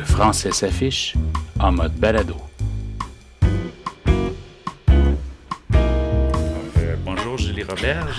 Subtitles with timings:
[0.00, 1.14] Le français s'affiche
[1.58, 2.49] en mode balado.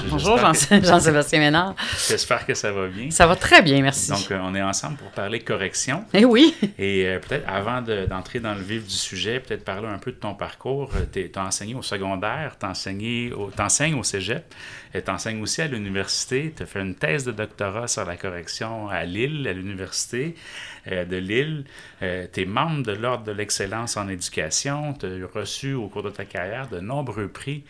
[0.10, 0.38] Bonjour
[0.84, 1.76] Jean-Sébastien Ménard.
[2.08, 3.12] J'espère que ça va bien.
[3.12, 4.12] Ça va très bien, merci.
[4.12, 6.06] Donc, euh, on est ensemble pour parler correction.
[6.14, 6.56] Eh oui.
[6.78, 10.18] Et euh, peut-être avant d'entrer dans le vif du sujet, peut-être parler un peu de
[10.18, 10.92] ton parcours.
[11.12, 14.54] Tu as enseigné au secondaire, tu enseignes au cégep,
[14.94, 16.54] tu enseignes aussi à l'université.
[16.56, 20.36] Tu as fait une thèse de doctorat sur la correction à Lille, à l'université
[20.88, 21.66] de Lille.
[22.00, 24.94] tu es membre de l'Ordre de l'excellence en éducation.
[24.94, 27.64] Tu as reçu au cours de ta carrière de nombreux prix.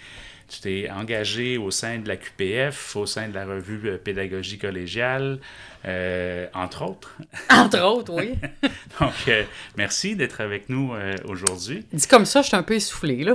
[0.51, 4.57] Tu t'es engagé au sein de la QPF, au sein de la revue euh, Pédagogie
[4.57, 5.39] collégiale,
[5.85, 7.15] euh, entre autres.
[7.49, 8.33] Entre autres, oui.
[8.99, 9.43] Donc, euh,
[9.77, 10.91] merci d'être avec nous
[11.23, 11.85] aujourd'hui.
[11.93, 13.33] Dit comme ça, je suis un peu essoufflé, là.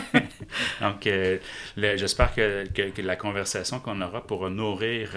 [0.80, 1.08] Donc,
[1.76, 5.10] j'espère que, que, la conversation qu'on aura pourra nourrir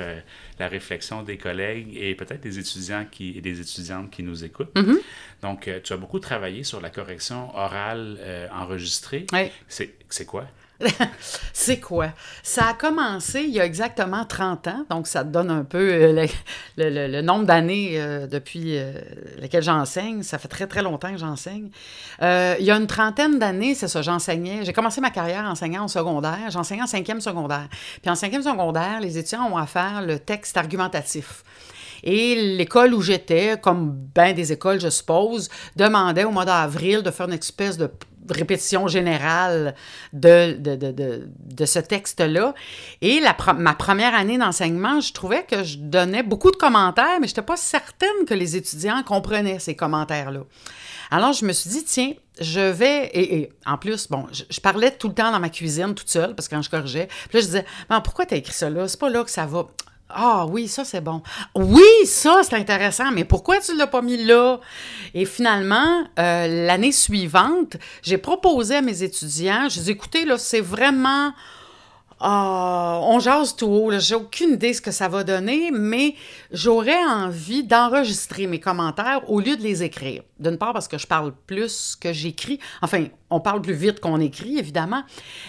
[0.60, 4.74] la réflexion des collègues et peut-être des étudiants qui, et des étudiantes qui nous écoutent.
[4.76, 4.98] Mm-hmm.
[5.44, 8.18] Donc, tu as beaucoup travaillé sur la correction orale
[8.52, 9.28] enregistrée.
[9.32, 9.52] Oui.
[9.70, 10.48] C'est quoi?
[11.54, 12.10] c'est quoi?
[12.44, 15.92] Ça a commencé il y a exactement 30 ans, donc ça te donne un peu
[15.92, 16.28] euh,
[16.78, 18.94] le, nombre d'années euh, depuis euh,
[19.40, 20.24] lesquelles j'enseigne.
[20.24, 21.70] Ça fait très, très longtemps que j'enseigne.
[22.22, 24.66] il y a une trentaine d'années, c'est ça, j'enseignais.
[24.66, 26.50] J'ai commencé ma carrière enseignant au secondaire.
[26.50, 27.68] J'enseignais en cinquième secondaire.
[28.02, 31.44] Puis en cinquième secondaire, les étudiants ont à faire le texte argumentatif.
[32.04, 37.10] Et l'école où j'étais, comme bien des écoles, je suppose, demandait au mois d'avril de
[37.10, 37.90] faire une espèce de
[38.30, 39.76] répétition générale
[40.14, 40.58] de,
[41.66, 42.54] ce texte-là.
[43.02, 43.22] Et
[43.58, 47.42] ma première année d'enseignement, je trouvais que je donnais beaucoup de commentaires, mais je n'étais
[47.42, 50.42] pas certaine que les étudiants comprenaient ces commentaires-là.
[51.12, 53.10] Alors, je me suis dit, tiens, je vais.
[53.14, 56.48] Et, en plus, bon, je, parlais tout le temps dans ma cuisine toute seule, parce
[56.48, 57.66] que quand je corrigeais, puis là, je disais,
[58.04, 58.88] pourquoi tu écrit ça là?
[58.88, 59.68] C'est pas là que ça va.
[60.10, 61.22] Ah oui, ça c'est bon.
[61.56, 64.60] Oui, ça c'est intéressant, mais pourquoi tu ne l'as pas mis là?
[65.16, 70.62] Et finalement, euh, l'année suivante, j'ai proposé à mes étudiants, je dis écoutez, là, c'est
[70.62, 71.34] vraiment.
[72.22, 76.16] Ah, on jase tout haut, j'ai aucune idée ce que ça va donner, mais
[76.50, 80.24] j'aurais envie d'enregistrer mes commentaires au lieu de les écrire.
[80.40, 82.60] D'une part parce que je parle plus que j'écris.
[82.82, 85.04] Enfin, on parle plus vite qu'on écrit, évidemment.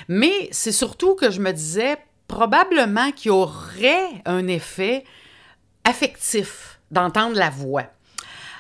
[0.08, 1.98] Mais c'est surtout que je me disais,
[2.28, 5.04] probablement qu'il y aurait un effet
[5.84, 7.84] affectif d'entendre la voix.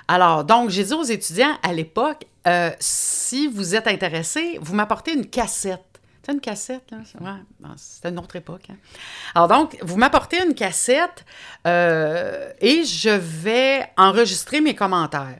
[0.08, 5.12] Alors, donc, j'ai dit aux étudiants à l'époque, euh, si vous êtes intéressés, vous m'apportez
[5.12, 5.82] une cassette.
[6.22, 6.98] C'est une cassette, là?
[7.20, 8.68] Ouais, c'était une autre époque.
[8.70, 8.76] Hein.
[9.34, 11.24] Alors, donc, vous m'apportez une cassette
[11.66, 15.38] euh, et je vais enregistrer mes commentaires.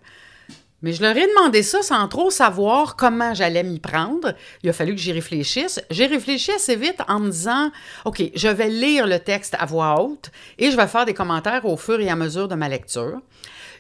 [0.83, 4.35] Mais je leur ai demandé ça sans trop savoir comment j'allais m'y prendre.
[4.63, 5.81] Il a fallu que j'y réfléchisse.
[5.91, 7.71] J'ai réfléchi assez vite en me disant,
[8.05, 11.65] OK, je vais lire le texte à voix haute et je vais faire des commentaires
[11.65, 13.21] au fur et à mesure de ma lecture.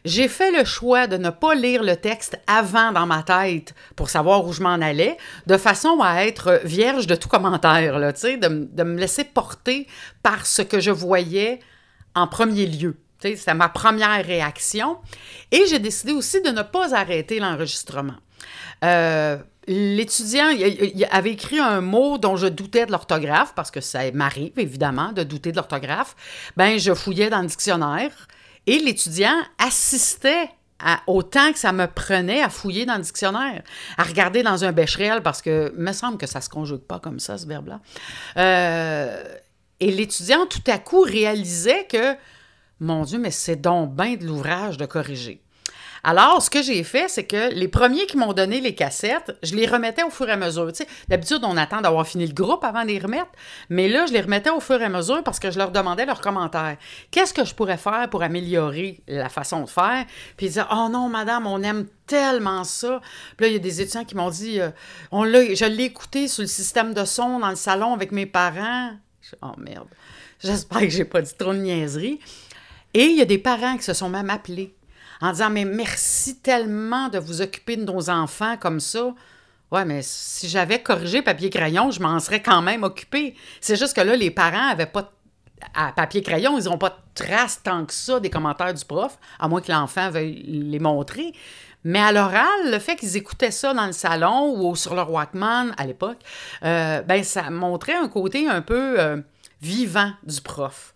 [0.07, 4.09] J'ai fait le choix de ne pas lire le texte avant dans ma tête pour
[4.09, 8.69] savoir où je m'en allais, de façon à être vierge de tout commentaire, là, de,
[8.73, 9.87] de me laisser porter
[10.23, 11.59] par ce que je voyais
[12.15, 12.97] en premier lieu.
[13.35, 14.99] C'était ma première réaction.
[15.51, 18.15] Et j'ai décidé aussi de ne pas arrêter l'enregistrement.
[18.85, 20.49] Euh, l'étudiant
[21.11, 25.23] avait écrit un mot dont je doutais de l'orthographe, parce que ça m'arrive évidemment de
[25.23, 26.15] douter de l'orthographe.
[26.57, 28.29] Ben, je fouillais dans le dictionnaire
[28.67, 33.63] et l'étudiant assistait à, autant que ça me prenait à fouiller dans le dictionnaire,
[33.97, 37.19] à regarder dans un bécherel, parce que me semble que ça se conjugue pas comme
[37.19, 37.81] ça, ce verbe-là.
[38.37, 39.23] Euh,
[39.81, 42.15] et l'étudiant, tout à coup, réalisait que
[42.81, 45.43] mon Dieu, mais c'est donc bien de l'ouvrage de corriger.
[46.09, 49.57] Alors, ce que j'ai fait, c'est que les premiers qui m'ont donné les cassettes, je
[49.57, 50.71] les remettais au fur et à mesure.
[50.73, 53.31] Tu d'habitude, on attend d'avoir fini le groupe avant de les remettre,
[53.71, 56.07] mais là, je les remettais au fur et à mesure parce que je leur demandais
[56.07, 56.77] leurs commentaires.
[57.11, 60.05] Qu'est-ce que je pourrais faire pour améliorer la façon de faire?
[60.37, 63.01] Puis ils disaient, oh non, madame, on aime tellement ça.
[63.37, 64.71] Puis là, il y a des étudiants qui m'ont dit, euh,
[65.11, 68.93] on je l'ai écouté sur le système de son dans le salon avec mes parents.
[69.43, 69.89] oh merde.
[70.39, 72.21] J'espère que j'ai pas dit trop de niaiseries.
[72.97, 74.75] Et il y a des parents qui se sont même appelés
[75.21, 79.15] en disant Mais merci tellement de vous occuper de nos enfants comme ça.
[79.71, 83.34] Ouais, mais si j'avais corrigé papier-crayon, je m'en serais quand même occupé.
[83.60, 85.13] C'est juste que là, les parents n'avaient pas
[85.75, 89.47] à papier-crayon, ils n'ont pas de trace tant que ça des commentaires du prof, à
[89.47, 91.34] moins que l'enfant veuille les montrer.
[91.84, 95.72] Mais à l'oral, le fait qu'ils écoutaient ça dans le salon ou sur leur Walkman
[95.77, 96.19] à l'époque,
[96.65, 99.19] euh, ben ça montrait un côté un peu euh,
[99.60, 100.95] vivant du prof.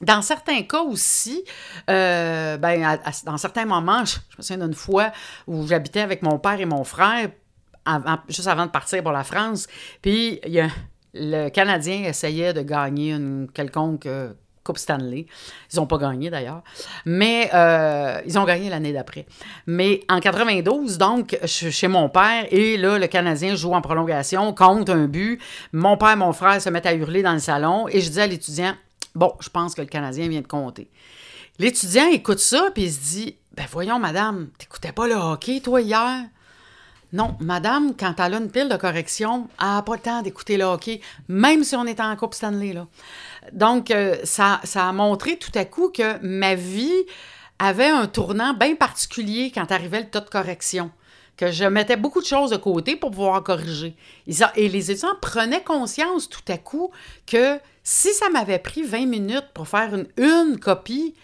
[0.00, 1.44] Dans certains cas aussi,
[1.90, 5.10] euh, ben, dans certains moments, je, me souviens d'une fois
[5.46, 7.30] où j'habitais avec mon père et mon frère,
[8.28, 9.66] juste avant de partir pour la France,
[10.00, 10.40] puis
[11.14, 14.34] le Canadien essayait de gagner une quelconque euh,
[14.68, 15.24] Coupe Stanley.
[15.72, 16.62] Ils n'ont pas gagné d'ailleurs.
[17.06, 19.24] Mais euh, ils ont gagné l'année d'après.
[19.66, 24.90] Mais en 92, donc, chez mon père, et là, le Canadien joue en prolongation, compte
[24.90, 25.40] un but.
[25.72, 28.20] Mon père et mon frère se mettent à hurler dans le salon et je dis
[28.20, 28.74] à l'étudiant,
[29.14, 30.90] bon, je pense que le Canadien vient de compter.
[31.58, 35.80] L'étudiant écoute ça, puis il se dit, ben voyons, madame, t'écoutais pas le hockey, toi,
[35.80, 36.24] hier?
[37.12, 40.58] Non, madame, quand elle a une pile de correction, elle n'a pas le temps d'écouter
[40.58, 42.74] le hockey, même si on est en Coupe Stanley.
[42.74, 42.86] Là.
[43.52, 47.04] Donc, euh, ça, ça a montré tout à coup que ma vie
[47.58, 50.90] avait un tournant bien particulier quand arrivait le tas de correction,
[51.38, 53.96] que je mettais beaucoup de choses de côté pour pouvoir corriger.
[54.56, 56.90] Et les étudiants prenaient conscience tout à coup
[57.26, 61.14] que si ça m'avait pris 20 minutes pour faire une, copie,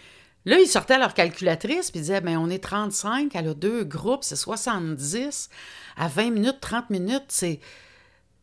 [0.47, 3.83] Là, ils sortaient leur calculatrice puis ils disaient ben, on est 35, elle a deux
[3.83, 5.49] groupes, c'est 70.
[5.97, 7.59] À 20 minutes, 30 minutes, c'est.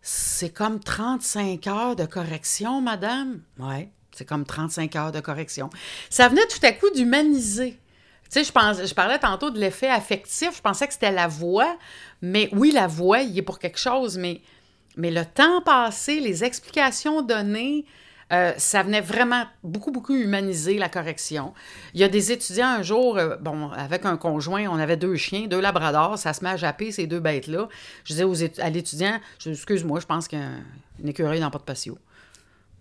[0.04, 3.40] C'est comme 35 heures de correction, madame.
[3.60, 5.70] Oui, c'est comme 35 heures de correction.
[6.10, 7.78] Ça venait tout à coup d'humaniser.
[8.32, 10.56] Sais, je, pense, je parlais tantôt de l'effet affectif.
[10.56, 11.76] Je pensais que c'était la voix.
[12.22, 14.16] Mais oui, la voix, il est pour quelque chose.
[14.16, 14.40] Mais,
[14.96, 17.84] mais le temps passé, les explications données,
[18.32, 21.52] euh, ça venait vraiment beaucoup, beaucoup humaniser la correction.
[21.92, 25.16] Il y a des étudiants un jour, euh, bon, avec un conjoint, on avait deux
[25.16, 27.68] chiens, deux labradors, ça se met à japper ces deux bêtes-là.
[28.04, 30.64] Je disais aux à l'étudiant, excuse-moi, je pense qu'un
[31.04, 31.98] écureuil n'a pas de patio.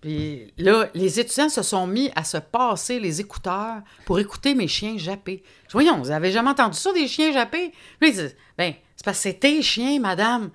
[0.02, 4.68] Puis là, les étudiants se sont mis à se passer les écouteurs pour écouter mes
[4.68, 5.44] chiens japper.
[5.72, 7.72] Voyons, vous avez jamais entendu ça, des chiens japper?
[8.00, 10.50] Puis ils disent, ben, c'est parce que c'est tes chiens, madame.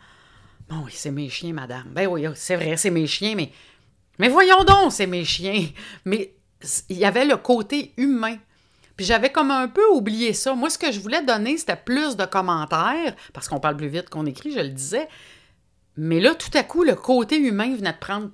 [0.69, 1.87] Bon, oui, c'est mes chiens, madame.
[1.93, 3.53] Ben oui, c'est vrai, c'est mes chiens, mais
[4.19, 5.67] mais voyons donc, c'est mes chiens.
[6.05, 6.35] Mais
[6.89, 8.37] il y avait le côté humain.
[8.97, 10.55] Puis j'avais comme un peu oublié ça.
[10.55, 14.09] Moi, ce que je voulais donner, c'était plus de commentaires, parce qu'on parle plus vite
[14.09, 15.07] qu'on écrit, je le disais.
[15.99, 18.31] Mais là, tout à coup, le côté humain venait de prendre,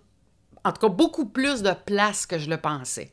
[0.65, 3.13] en tout cas, beaucoup plus de place que je le pensais.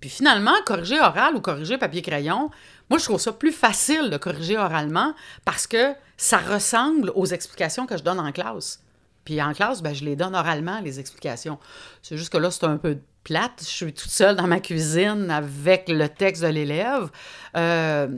[0.00, 2.50] Puis finalement, corriger oral ou corriger papier-crayon,
[2.90, 5.14] moi, je trouve ça plus facile de corriger oralement
[5.44, 8.80] parce que ça ressemble aux explications que je donne en classe.
[9.24, 11.58] Puis en classe, ben, je les donne oralement, les explications.
[12.02, 13.60] C'est juste que là, c'est un peu plate.
[13.60, 17.10] Je suis toute seule dans ma cuisine avec le texte de l'élève.
[17.56, 18.08] Euh,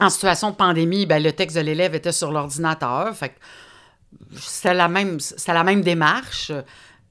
[0.00, 3.14] en situation de pandémie, ben, le texte de l'élève était sur l'ordinateur.
[4.36, 6.50] C'était la même, la même démarche.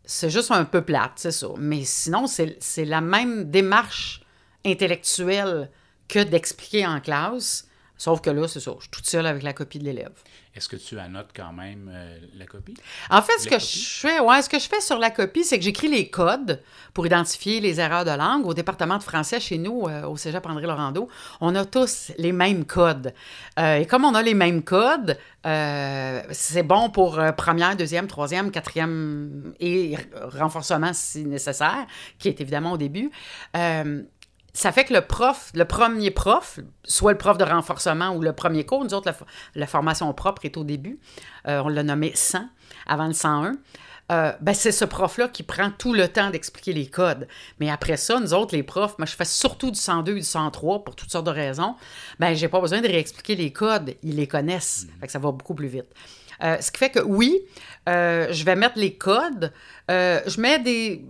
[0.04, 1.48] C'est juste un peu plate, c'est ça.
[1.58, 4.22] Mais sinon, c'est la même démarche
[4.66, 5.70] intellectuelle
[6.08, 7.68] que d'expliquer en classe.
[8.02, 8.72] Sauf que là, c'est ça.
[8.78, 10.10] Je suis toute seule avec la copie de l'élève.
[10.56, 12.74] Est-ce que tu annotes quand même euh, la copie?
[13.12, 15.60] En fait, ce que, je fais, ouais, ce que je fais sur la copie, c'est
[15.60, 16.64] que j'écris les codes
[16.96, 18.48] pour identifier les erreurs de langue.
[18.48, 21.10] Au département de français, chez nous, euh, au cégep André-Laurando,
[21.42, 23.14] on a tous les mêmes codes.
[23.60, 29.54] Euh, et comme on a les mêmes codes, c'est bon pour première, deuxième, troisième, quatrième
[29.60, 31.86] et renforcement si nécessaire,
[32.18, 33.12] qui est évidemment au début
[34.54, 38.34] ça fait que le prof, le premier prof, soit le prof de renforcement ou le
[38.34, 39.12] premier cours, nous autres,
[39.56, 41.00] la, formation propre est au début,
[41.48, 42.40] euh, on l'a nommé 100
[42.88, 43.54] avant le 101.
[44.12, 47.28] Euh, ben c'est ce prof-là qui prend tout le temps d'expliquer les codes.
[47.62, 50.26] Mais après ça, nous autres, les profs, moi, je fais surtout du 102 et du
[50.26, 51.76] 103 pour toutes sortes de raisons.
[52.20, 53.96] Ben, j'ai pas besoin de réexpliquer les codes.
[54.04, 54.88] Ils les connaissent.
[55.00, 55.88] Fait que ça va beaucoup plus vite.
[56.44, 57.40] Euh, ce qui fait que oui,
[57.90, 59.52] euh, je vais mettre les codes.
[59.90, 61.04] Euh, je mets des,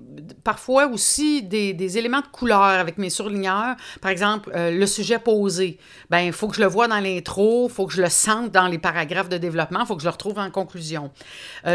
[0.44, 3.76] parfois aussi des, éléments de couleur avec mes surligneurs.
[4.02, 5.78] Par exemple, le sujet posé.
[6.10, 8.52] Ben, il faut que je le vois dans l'intro, il faut que je le sente
[8.52, 11.12] dans les paragraphes de développement, il faut que je le retrouve en conclusion.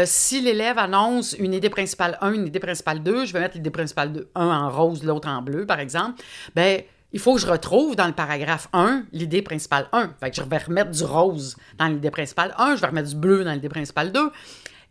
[0.05, 3.69] si l'élève annonce une idée principale 1, une idée principale 2, je vais mettre l'idée
[3.69, 6.21] principale 2, un en rose, l'autre en bleu, par exemple.
[6.55, 6.81] Ben,
[7.17, 10.11] il faut que je retrouve dans le paragraphe 1 l'idée principale 1.
[10.19, 13.15] Fait que je vais remettre du rose dans l'idée principale 1, je vais remettre du
[13.15, 14.31] bleu dans l'idée principale 2.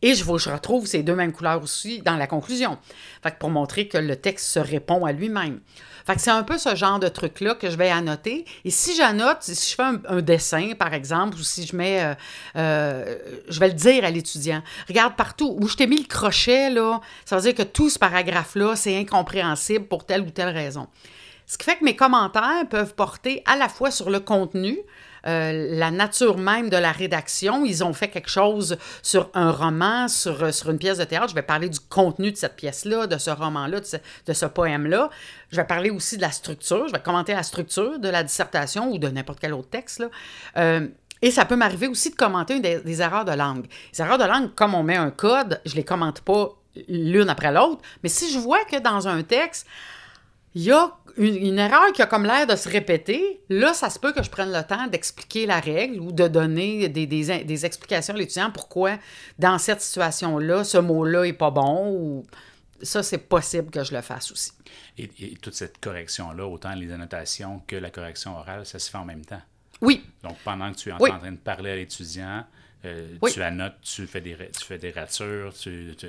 [0.02, 2.78] Et je, je retrouve ces deux mêmes couleurs aussi dans la conclusion.
[3.22, 5.60] Fait pour montrer que le texte se répond à lui-même.
[6.04, 8.44] Fait c'est un peu ce genre de truc-là que je vais annoter.
[8.64, 12.02] Et si j'annote, si je fais un, dessin, par exemple, ou si je mets...
[12.02, 12.14] Euh,
[12.56, 13.16] euh,
[13.48, 14.64] je vais le dire à l'étudiant.
[14.88, 18.00] Regarde partout où je t'ai mis le crochet, là, ça veut dire que tout ce
[18.00, 20.88] paragraphe-là, c'est incompréhensible pour telle ou telle raison.
[21.46, 24.78] Ce qui fait que mes commentaires peuvent porter à la fois sur le contenu,
[25.26, 27.64] euh, la nature même de la rédaction.
[27.64, 31.28] Ils ont fait quelque chose sur un roman, sur, euh, sur une pièce de théâtre.
[31.28, 35.10] Je vais parler du contenu de cette pièce-là, de ce roman-là, de ce, poème-là.
[35.50, 36.86] Je vais parler aussi de la structure.
[36.88, 40.04] Je vais commenter la structure de la dissertation ou de n'importe quel autre texte.
[40.56, 40.86] Euh,
[41.22, 43.66] et ça peut m'arriver aussi de commenter des, des, erreurs de langue.
[43.92, 46.50] Les erreurs de langue, comme on met un code, je ne les commente pas
[46.88, 47.82] l'une après l'autre.
[48.02, 49.66] Mais si je vois que dans un texte,
[50.54, 53.98] il y a une, erreur qui a comme l'air de se répéter, là, ça se
[53.98, 58.14] peut que je prenne le temps d'expliquer la règle ou de donner des, des, explications
[58.14, 58.98] à l'étudiant pourquoi,
[59.38, 62.26] dans cette situation-là, ce mot-là n'est pas bon ou
[62.82, 64.52] ça, c'est possible que je le fasse aussi.
[64.98, 68.98] Et, et toute cette correction-là, autant les annotations que la correction orale, ça se fait
[68.98, 69.40] en même temps?
[69.80, 70.04] Oui.
[70.22, 71.10] Donc, pendant que tu es en, Oui.
[71.10, 72.44] en train de parler à l'étudiant,
[72.86, 73.32] euh, Oui.
[73.32, 76.06] tu annotes, tu fais des, tu fais des ratures, tu, tu-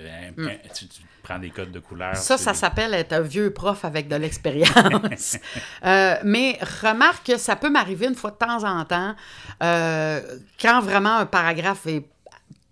[0.73, 2.13] tu- tu prends des codes de couleurs.
[2.13, 2.15] Mm.
[2.15, 5.37] Ça, ça s'appelle être un vieux prof avec de l'expérience.
[5.85, 9.15] Euh, mais remarque que ça peut m'arriver une fois de temps en temps,
[9.63, 10.21] euh,
[10.61, 12.05] quand vraiment un paragraphe est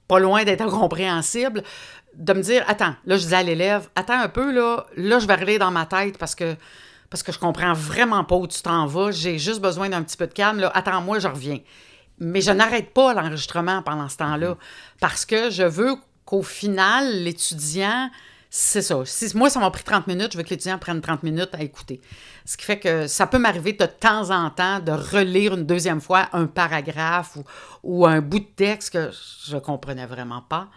[0.07, 1.63] pas loin d'être incompréhensible,
[2.15, 5.27] de me dire Attends, là, je dis à l'élève, attends un peu, là, là, je
[5.27, 6.55] vais relire dans ma tête parce que.
[7.09, 9.11] Parce que je comprends vraiment pas où tu t'en vas.
[9.11, 10.59] J'ai juste besoin d'un petit peu de calme.
[10.59, 10.71] Là.
[10.73, 11.59] Attends-moi, je reviens.
[12.19, 14.57] Mais je n'arrête pas l'enregistrement pendant ce temps-là
[14.99, 15.95] parce que je veux
[16.25, 18.09] qu'au final, l'étudiant,
[18.49, 19.03] c'est ça.
[19.05, 21.61] Si moi, ça m'a pris 30 minutes, je veux que l'étudiant prenne 30 minutes à
[21.61, 21.99] écouter.
[22.45, 25.99] Ce qui fait que ça peut m'arriver de temps en temps de relire une deuxième
[25.99, 27.43] fois un paragraphe ou,
[27.83, 29.11] ou un bout de texte que
[29.47, 30.69] je comprenais vraiment pas.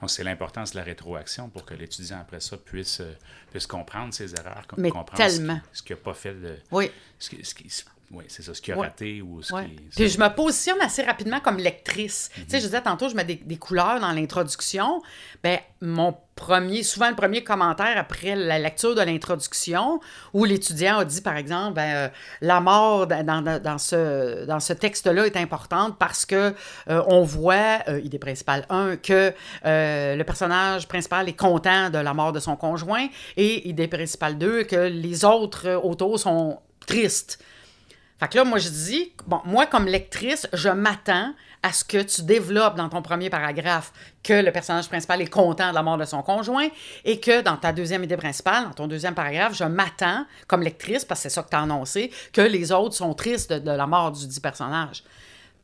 [0.00, 3.12] Donc, c'est l'importance de la rétroaction pour que l'étudiant, après ça, puisse, euh,
[3.50, 5.60] puisse comprendre ses erreurs, Mais comprendre tellement.
[5.72, 6.34] ce qu'il n'a pas fait.
[6.34, 6.90] De, Oui.
[7.18, 8.86] ce ce- oui, c'est ça, ce qu'il a Ouais.
[8.86, 9.66] raté ou ce Ouais.
[9.66, 9.76] qui.
[9.96, 12.30] Puis je me positionne assez rapidement comme lectrice.
[12.34, 15.02] Tu sais, je disais tantôt, je mets des, des couleurs dans l'introduction.
[15.42, 20.00] Ben, mon premier, souvent le premier commentaire après la lecture de l'introduction,
[20.32, 22.08] où l'étudiant a dit, par exemple, ben, euh,
[22.40, 26.54] la mort dans, dans- dans ce, dans ce texte-là est importante parce que
[26.88, 29.32] euh, on voit, euh, idée principale 1, que
[29.66, 34.38] euh, le personnage principal est content de la mort de son conjoint, et idée principale
[34.38, 37.38] 2, que les autres autour sont tristes.
[38.18, 41.32] Fait que là, moi, je dis, bon, moi, comme lectrice, je m'attends
[41.62, 45.70] à ce que tu développes dans ton premier paragraphe que le personnage principal est content
[45.70, 46.68] de la mort de son conjoint
[47.04, 51.04] et que dans ta deuxième idée principale, dans ton deuxième paragraphe, je m'attends, comme lectrice,
[51.04, 53.86] parce que c'est ça que tu as annoncé, que les autres sont tristes de, la
[53.86, 55.02] mort du dit personnage.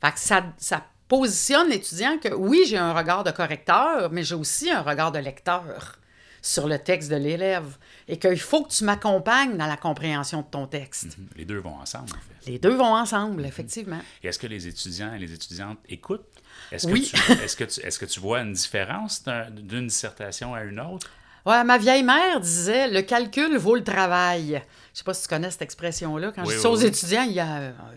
[0.01, 4.35] Fait que ça, ça positionne l'étudiant que oui, j'ai un regard de correcteur, mais j'ai
[4.35, 5.99] aussi un regard de lecteur
[6.43, 10.47] sur le texte de l'élève et qu'il faut que tu m'accompagnes dans la compréhension de
[10.47, 11.17] ton texte.
[11.37, 12.34] Les deux vont ensemble, en fait.
[12.47, 14.01] Les deux vont ensemble, effectivement.
[14.23, 16.27] Et est-ce que les étudiants et les étudiantes écoutent?
[16.73, 17.11] Est-ce Oui.
[17.11, 20.63] que, tu, est-ce que, tu, est-ce que tu vois une différence d'un- d'une dissertation à
[20.65, 21.09] une autre?
[21.47, 24.63] Ouais, ma vieille mère disait le calcul vaut le travail.
[24.93, 26.33] Je sais pas si tu connais cette expression-là.
[26.35, 26.87] Quand Oui, je dis oui, ça aux oui.
[26.87, 27.27] étudiants,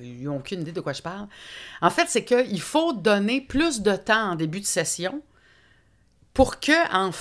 [0.01, 1.27] ils n'ont aucune idée de quoi je parle.
[1.81, 5.21] En fait, c'est qu'il faut donner plus de temps en début de session
[6.33, 7.11] pour que en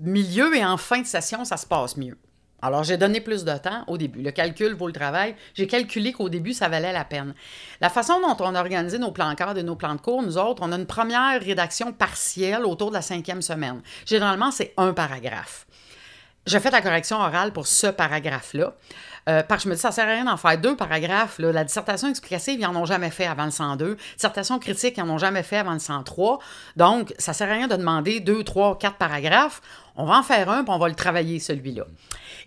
[0.00, 2.16] milieu et en fin de session, ça se passe mieux.
[2.60, 4.20] Alors, j'ai donné plus de temps au début.
[4.20, 5.36] Le calcul vaut le travail.
[5.54, 7.34] J'ai calculé qu'au début, ça valait la peine.
[7.80, 10.38] La façon dont on a organisé nos plans cadres et nos plans de cours, nous
[10.38, 13.80] autres, on a une première rédaction partielle autour de la cinquième semaine.
[14.06, 15.66] Généralement, c'est un paragraphe.
[16.48, 18.72] J'ai fait la correction orale pour ce paragraphe-là.
[19.28, 21.38] Euh, parce que je me dis, ça sert à rien d'en faire deux paragraphes.
[21.38, 21.52] là.
[21.52, 23.98] La dissertation explicative, ils n'en ont jamais fait avant le 102.
[24.14, 26.38] Dissertation critique, ils n'en ont jamais fait avant le 103.
[26.76, 29.60] Donc, ça sert à rien de demander deux, trois, quatre paragraphes.
[29.96, 31.84] On va en faire un, puis on va le travailler, celui-là.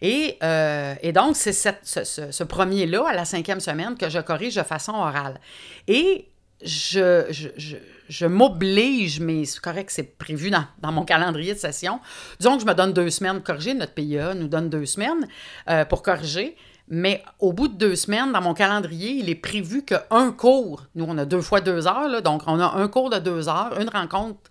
[0.01, 4.93] Et, euh, donc, c'est ce, premier-là, à la cinquième semaine, que je corrige de façon
[4.93, 5.39] orale.
[5.87, 6.31] Et
[6.63, 7.77] je, je, je,
[8.11, 12.01] je m'oblige, mais c'est correct, c'est prévu dans, mon calendrier de session.
[12.39, 13.73] Disons que je me donne deux semaines pour corriger.
[13.73, 15.27] Notre PIA nous donne deux semaines
[15.69, 16.57] euh, pour corriger.
[16.89, 21.05] Mais au bout de deux semaines, dans mon calendrier, il est prévu qu'un cours, nous
[21.07, 23.87] on a deux fois deux heures, donc on a un cours de deux heures, une
[23.87, 24.41] rencontre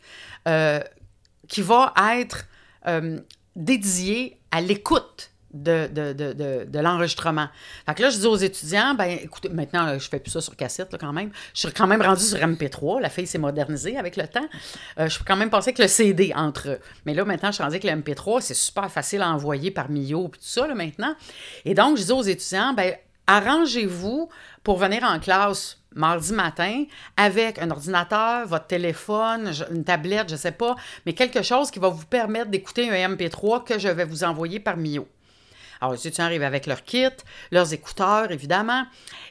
[0.48, 0.80] euh,
[1.46, 2.46] qui va être
[2.86, 3.20] euh,
[3.56, 7.48] dédiée à l'écoute de, de, de, de, l'enregistrement.
[7.86, 10.40] Fait que là, je dis aux étudiants, ben écoutez, maintenant, là, je fais plus ça
[10.40, 11.30] sur cassette, là, quand même.
[11.54, 13.00] Je suis quand même rendue sur MP3.
[13.00, 14.46] La fille s'est modernisée avec le temps.
[14.98, 16.78] Euh, je suis quand même passée avec le CD entre eux.
[17.04, 18.40] Mais là, maintenant, je suis rendue avec le MP3.
[18.40, 21.14] C'est super facile à envoyer par Mio et tout ça, là, maintenant.
[21.64, 22.94] Et donc, je dis aux étudiants, ben
[23.26, 24.28] arrangez-vous
[24.62, 26.84] pour venir en classe mardi matin
[27.16, 30.76] avec un ordinateur, votre téléphone, une tablette, je sais pas,
[31.06, 34.60] mais quelque chose qui va vous permettre d'écouter un MP3 que je vais vous envoyer
[34.60, 35.06] par Mio.
[35.80, 37.08] Alors, les étudiants arrivent avec leur kit,
[37.50, 38.84] leurs écouteurs, évidemment.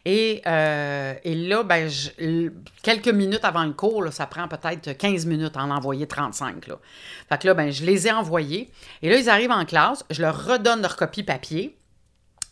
[0.06, 1.90] Et, euh, et là, ben,
[2.82, 6.68] quelques minutes avant le cours, ça prend peut-être 15 minutes à en envoyer 35.
[6.68, 6.80] Là.
[7.28, 8.72] Fait que là, ben, je les ai envoyés.
[9.02, 11.78] Et là, ils arrivent en classe, je leur redonne leur copie papier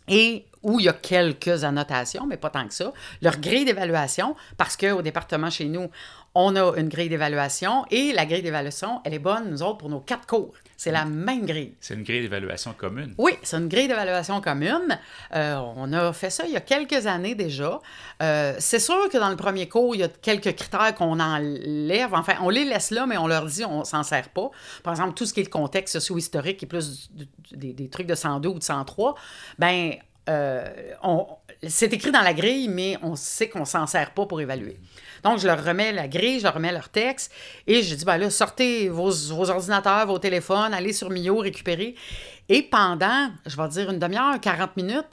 [0.07, 4.35] et où il y a quelques annotations, mais pas tant que ça, leur grille d'évaluation,
[4.57, 5.89] parce qu'au département chez nous,
[6.35, 9.89] on a une grille d'évaluation et la grille d'évaluation, elle est bonne, nous autres, pour
[9.89, 10.53] nos quatre cours.
[10.77, 11.73] C'est la même grille.
[11.79, 13.15] C'est une grille d'évaluation commune.
[13.17, 14.99] Oui, c'est une grille d'évaluation commune.
[15.33, 17.79] Euh, on a fait ça il y a quelques années déjà.
[18.21, 22.13] Euh, c'est sûr que dans le premier cours, il y a quelques critères qu'on enlève.
[22.13, 24.51] Enfin, on les laisse là, mais on leur dit on s'en sert pas.
[24.83, 27.09] Par exemple, tout ce qui est le contexte socio-historique et plus
[27.51, 29.15] des trucs de 102 ou de 103,
[29.57, 29.95] ben
[31.63, 34.79] c'est écrit dans la grille, mais on sait qu'on s'en sert pas pour évaluer.
[35.23, 37.31] Donc, je leur remets la grille, je leur remets leur texte
[37.65, 41.95] et je dis, ben là, sortez vos, vos ordinateurs, vos téléphones, allez sur Mio, récupérez.
[42.49, 45.07] Et pendant, je vais dire une demi-heure, 40 minutes,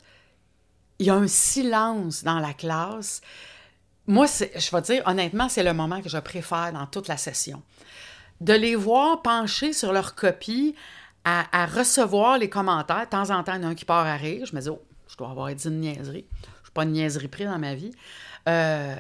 [0.99, 3.21] il y a un silence dans la classe.
[4.07, 7.63] Moi, je vais dire, honnêtement, c'est le moment que je préfère dans toute la session.
[8.41, 10.75] De les voir pencher sur leur copie,
[11.25, 13.07] à, recevoir les commentaires.
[13.07, 14.45] De temps en temps, il y en a un qui part à rire.
[14.47, 14.83] Je me dis, oh,
[15.15, 16.27] je dois avoir dit une niaiserie.
[16.43, 17.93] Je suis pas une niaiserie prise dans ma vie.
[18.49, 18.97] Euh,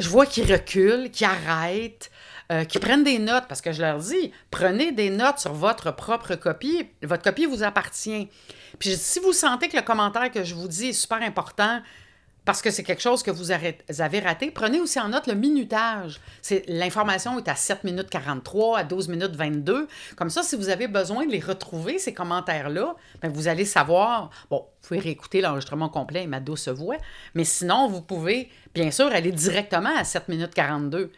[0.00, 2.10] je vois qu'ils reculent, qu'ils arrêtent,
[2.50, 5.94] euh, qu'ils prennent des notes, parce que je leur dis, prenez des notes sur votre
[5.94, 6.88] propre copie.
[7.04, 8.28] Votre copie vous appartient.
[8.80, 11.80] Puis si vous sentez que le commentaire que je vous dis est super important,
[12.44, 16.20] parce que c'est quelque chose que vous avez raté, prenez aussi en note le minutage.
[16.68, 19.88] L'information est à 7 minutes 43, à 12 minutes 22.
[20.16, 24.30] Comme ça, si vous avez besoin de les retrouver, ces commentaires-là, ben, vous allez savoir,
[24.50, 26.96] bon, vous pouvez réécouter l'enregistrement complet et ma douce voix,
[27.34, 31.10] mais sinon, vous pouvez, bien sûr, aller directement à 7 minutes 42.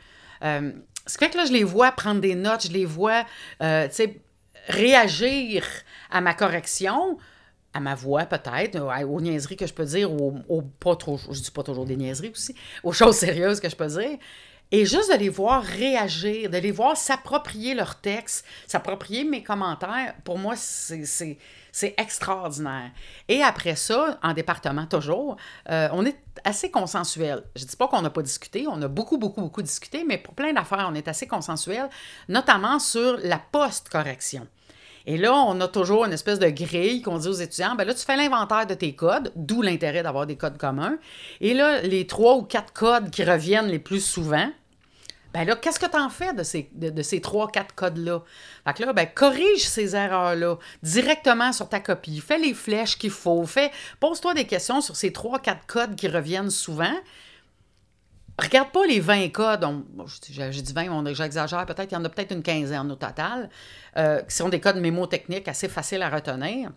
[0.45, 0.73] Euh,
[1.07, 3.25] ce fait que là, je les vois prendre des notes, je les vois,
[3.63, 3.89] euh,
[4.69, 5.65] réagir
[6.11, 7.19] à ma correction
[7.77, 11.51] à ma voix peut-être, aux niaiseries que je peux dire, aux, pas trop, je dis
[11.51, 14.19] pas toujours des niaiseries aussi, aux choses sérieuses que je peux dire.
[14.73, 20.15] Et juste de les voir réagir, de les voir s'approprier leur texte, s'approprier mes commentaires,
[20.25, 21.39] pour moi, c'est
[21.97, 22.91] extraordinaire.
[23.29, 25.37] Et après ça, en département toujours,
[25.71, 27.45] euh, on est assez consensuel.
[27.55, 30.19] Je ne dis pas qu'on n'a pas discuté, on a beaucoup, beaucoup, beaucoup discuté, mais
[30.19, 31.89] pour plein d'affaires, on est assez consensuel,
[32.29, 34.49] notamment sur la post-correction.
[35.07, 37.95] Et là, on a toujours une espèce de grille qu'on dit aux étudiants, ben là,
[37.95, 40.99] tu fais l'inventaire de tes codes, d'où l'intérêt d'avoir des codes communs.
[41.41, 44.51] Et là, les trois ou quatre codes qui reviennent les plus souvent,
[45.33, 48.23] ben là, qu'est-ce que tu en fais de ces, de, trois, quatre codes-là?
[48.67, 52.21] Fait que là, ben, corrige ces erreurs-là directement sur ta copie.
[52.21, 53.45] Fais les flèches qu'il faut.
[53.45, 53.71] Fais,
[54.01, 56.95] pose-toi des questions sur ces trois, quatre codes qui reviennent souvent.
[58.39, 59.67] Regarde pas les 20 codes.
[60.31, 61.91] J'ai dit 20, j'exagère peut-être.
[61.91, 63.49] Il y en a peut-être une quinzaine au total,
[63.97, 66.71] euh, qui sont des codes mémotechniques assez faciles à retenir.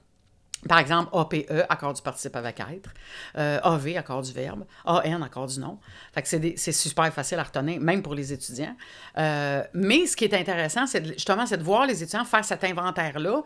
[0.68, 2.90] Par exemple, APE, accord du participe avec être,
[3.38, 5.80] euh, AV, accord du verbe, AN, accord du nom.
[6.14, 8.76] Fait que c'est super facile à retenir, même pour les étudiants.
[9.18, 13.42] Euh, mais ce qui est intéressant, c'est justement de voir les étudiants faire cet inventaire-là,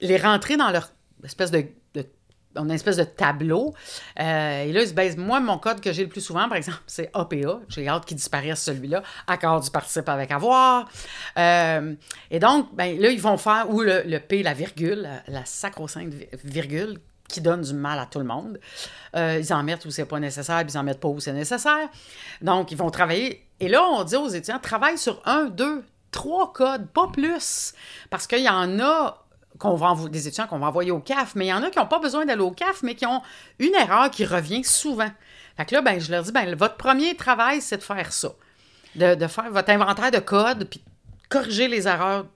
[0.00, 0.90] les rentrer dans leur
[1.22, 1.68] espèce de
[2.56, 3.74] on a une espèce de tableau.
[4.18, 5.16] Euh, et là, ils se baissent.
[5.16, 7.60] Moi, mon code que j'ai le plus souvent, par exemple, c'est APA.
[7.68, 9.02] J'ai hâte qu'il disparaisse celui-là.
[9.26, 10.88] Accord du participe avec avoir.
[11.36, 11.94] Euh,
[12.30, 16.12] et donc, ben, là, ils vont faire ou le, P, la virgule, la, sacro-sainte
[16.44, 18.58] virgule, qui donne du mal à tout le monde.
[19.14, 21.32] Euh, ils en mettent où c'est pas nécessaire, puis ils en mettent pas où c'est
[21.32, 21.88] nécessaire.
[22.40, 23.44] Donc, ils vont travailler.
[23.60, 27.74] Et là, on dit aux étudiants, travaille sur un, deux, trois codes, pas plus.
[28.08, 29.27] Parce qu'il y en a
[29.58, 31.78] qu'on va des étudiants qu'on va envoyer au CAF, mais il y en a qui
[31.78, 33.22] n'ont pas besoin d'aller au CAF, mais qui ont
[33.58, 35.10] une erreur qui revient souvent.
[35.56, 38.32] Fait que là, ben, je leur dis, ben, votre premier travail, c'est de faire ça.
[38.94, 40.82] De, faire votre inventaire de code, puis
[41.28, 42.26] corriger les erreurs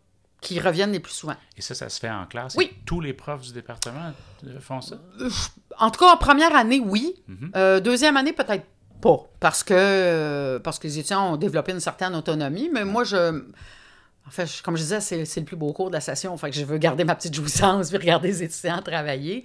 [0.40, 1.37] qui reviennent les plus souvent.
[1.56, 2.54] Et ça, ça se fait en classe?
[2.56, 2.72] Oui.
[2.85, 4.12] tous les profs du département
[4.46, 4.96] euh, font ça?
[5.78, 7.14] En tout cas, en première année, oui.
[7.28, 7.52] Mhm.
[7.54, 8.66] Euh, deuxième année, peut-être
[9.00, 13.44] pas, parce que, parce que les étudiants ont développé une certaine autonomie, mais moi, je
[14.26, 16.37] en fait, comme je disais, c'est le plus beau cours de la session.
[16.37, 19.44] Fait que je veux garder ma petite jouissance puis regarder les étudiants travailler.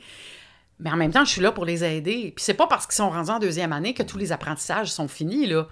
[0.80, 2.32] Mais en même temps, je suis là pour les aider.
[2.36, 5.08] Puis c'est pas parce qu'ils sont rendus en deuxième année que tous les apprentissages sont
[5.08, 5.48] finis.
[5.48, 5.68] Là.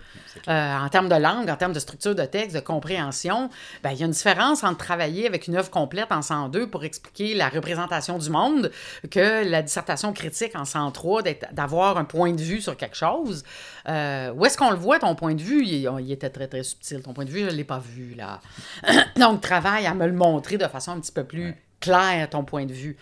[0.47, 3.51] Euh, en termes de langue, en termes de structure de texte, de compréhension,
[3.83, 6.83] ben, il y a une différence entre travailler avec une œuvre complète en 102 pour
[6.83, 8.71] expliquer la représentation du monde
[9.11, 13.43] que la dissertation critique en 103, d'avoir un point de vue sur quelque chose.
[13.87, 15.63] Euh, où est-ce qu'on le voit, ton point de vue?
[15.63, 17.03] Il, il, était très, très subtil.
[17.03, 18.15] Ton point de vue, je ne l'ai pas vu.
[18.15, 18.39] là.
[19.17, 22.65] Donc, travaille à me le montrer de façon un petit peu plus claire, ton point
[22.65, 22.97] de vue.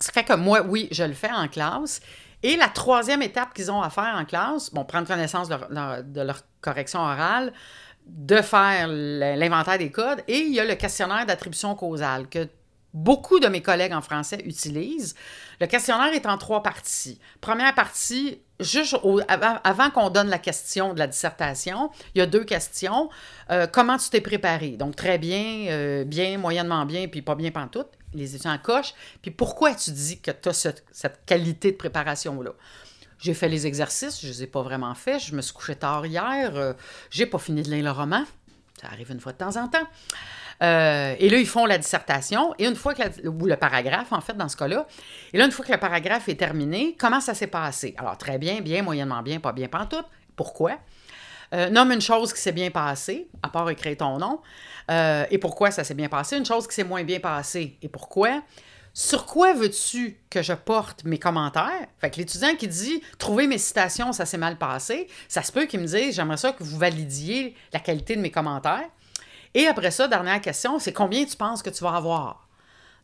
[0.00, 2.00] Ça fait que moi, oui, je le fais en classe.
[2.42, 6.42] Et la troisième étape qu'ils ont à faire en classe, bon, prendre connaissance de leur,
[6.60, 7.52] correction orale,
[8.06, 12.48] de faire l'inventaire des codes, et il y a le questionnaire d'attribution causale que
[12.94, 15.14] beaucoup de mes collègues en français utilisent.
[15.60, 17.20] Le questionnaire est en trois parties.
[17.40, 18.96] Première partie, juste
[19.28, 23.10] avant, qu'on donne la question de la dissertation, il y a deux questions.
[23.50, 24.70] Euh, comment tu t'es préparé?
[24.70, 28.94] Donc, très bien, euh, bien, moyennement bien, puis pas bien pantoute les étudiants cochent.
[29.22, 32.52] Puis pourquoi tu dis que tu as cette qualité de préparation-là?
[33.18, 35.20] J'ai fait les exercices, je ne les ai pas vraiment faits.
[35.24, 36.54] Je me suis couché tard hier.
[36.54, 36.72] Euh,
[37.10, 38.24] j'ai pas fini de lire le roman.
[38.80, 39.86] Ça arrive une fois de temps en temps.
[40.62, 42.54] Euh, et là, ils font la dissertation.
[42.58, 44.86] Et une fois que ou le paragraphe, en fait, dans ce cas-là.
[45.32, 47.94] Et là, une fois que le paragraphe est terminé, comment ça s'est passé?
[47.98, 50.06] Alors, très bien, bien, moyennement bien, pas bien pantoute.
[50.36, 50.78] Pourquoi?
[51.54, 54.40] Euh, nomme une chose qui s'est bien passée, à part écrire ton nom.
[54.90, 56.36] Euh, et pourquoi ça s'est bien passé.
[56.36, 57.76] Une chose qui s'est moins bien passée.
[57.82, 58.42] Et pourquoi?
[58.94, 61.86] sur quoi veux-tu que je porte mes commentaires?
[62.00, 65.66] Fait que l'étudiant qui dit trouver mes citations, ça s'est mal passé, ça se peut
[65.66, 68.88] qu'il me dise j'aimerais ça que vous validiez la qualité de mes commentaires.
[69.54, 72.47] Et après ça, dernière question, c'est combien tu penses que tu vas avoir?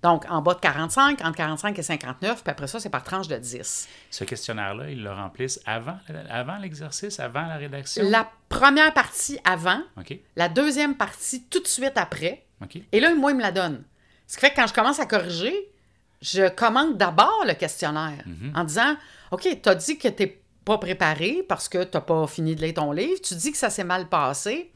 [0.05, 3.27] Donc, en bas de 45, entre 45 et 59, puis après ça, c'est par tranche
[3.27, 3.89] de 10.
[4.11, 5.97] Ce questionnaire-là, ils le remplissent avant,
[6.29, 8.05] avant l'exercice, avant la rédaction?
[8.11, 9.81] La première partie avant,
[10.37, 12.45] la deuxième partie tout de suite après,
[12.93, 13.83] et là, moi, il me la donne.
[14.27, 15.55] Ce qui fait que quand je commence à corriger,
[16.21, 18.97] je commande d'abord le questionnaire en disant
[19.31, 22.55] OK, tu as dit que tu n'es pas préparé parce que tu n'as pas fini
[22.55, 23.21] de lire ton livre.
[23.23, 24.71] Tu dis que ça s'est mal passé.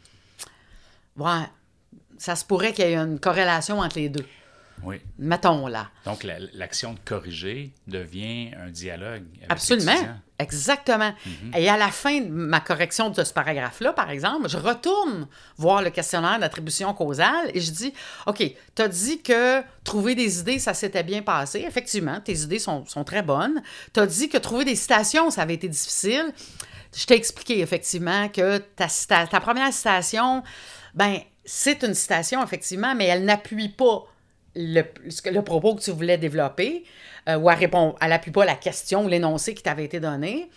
[1.17, 1.45] Ouais,
[2.17, 4.25] ça se pourrait qu'il y ait une corrélation entre les deux.
[4.83, 5.01] Oui.
[5.19, 5.89] Mettons là.
[6.05, 9.93] Donc, la- l'action de corriger devient un dialogue avec Absolument.
[10.41, 11.13] Exactement.
[11.57, 15.83] Et à la fin de ma correction de ce paragraphe-là, par exemple, je retourne voir
[15.83, 17.93] le questionnaire d'attribution causale et je dis
[18.27, 18.45] OK,
[18.77, 21.65] tu as dit que trouver des idées, ça s'était bien passé.
[21.67, 23.61] Effectivement, tes idées sont, sont très bonnes.
[23.93, 26.33] Tu as dit que trouver des citations, ça avait été difficile.
[26.97, 30.45] Je t'ai expliqué effectivement que ta, cita- ta première citation,
[30.95, 34.05] ben, c'est une citation, effectivement, mais elle n'appuie pas
[34.59, 36.85] le, propos que tu voulais développer
[37.29, 40.51] euh, ou elle répond, elle n'appuie pas la question ou l'énoncé qui t'avait été donné.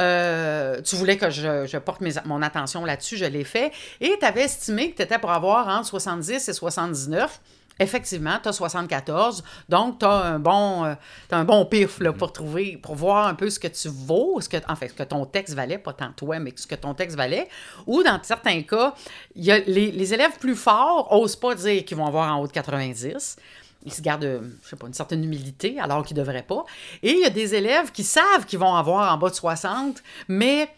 [0.00, 3.72] Euh, tu voulais que je, porte mon attention là-dessus, je l'ai fait.
[4.00, 7.40] Et tu avais estimé que tu étais pour avoir entre 70 et 79.
[7.78, 10.94] Effectivement, tu as 74, donc tu as un bon, euh,
[11.28, 14.40] t'as un bon pif là, pour trouver, pour voir un peu ce que tu vaux,
[14.40, 16.74] ce que, en fait, ce que ton texte valait, pas tant toi, mais ce que
[16.74, 17.48] ton texte valait.
[17.86, 18.94] Ou dans certains cas,
[19.34, 22.40] il y a les, les élèves plus forts n'osent pas dire qu'ils vont avoir en
[22.40, 23.36] haut de 90
[23.84, 26.64] ils se gardent, euh, je sais pas, une certaine humilité alors qu'ils ne devraient pas.
[27.02, 30.02] Et il y a des élèves qui savent qu'ils vont avoir en bas de 60,
[30.28, 30.68] mais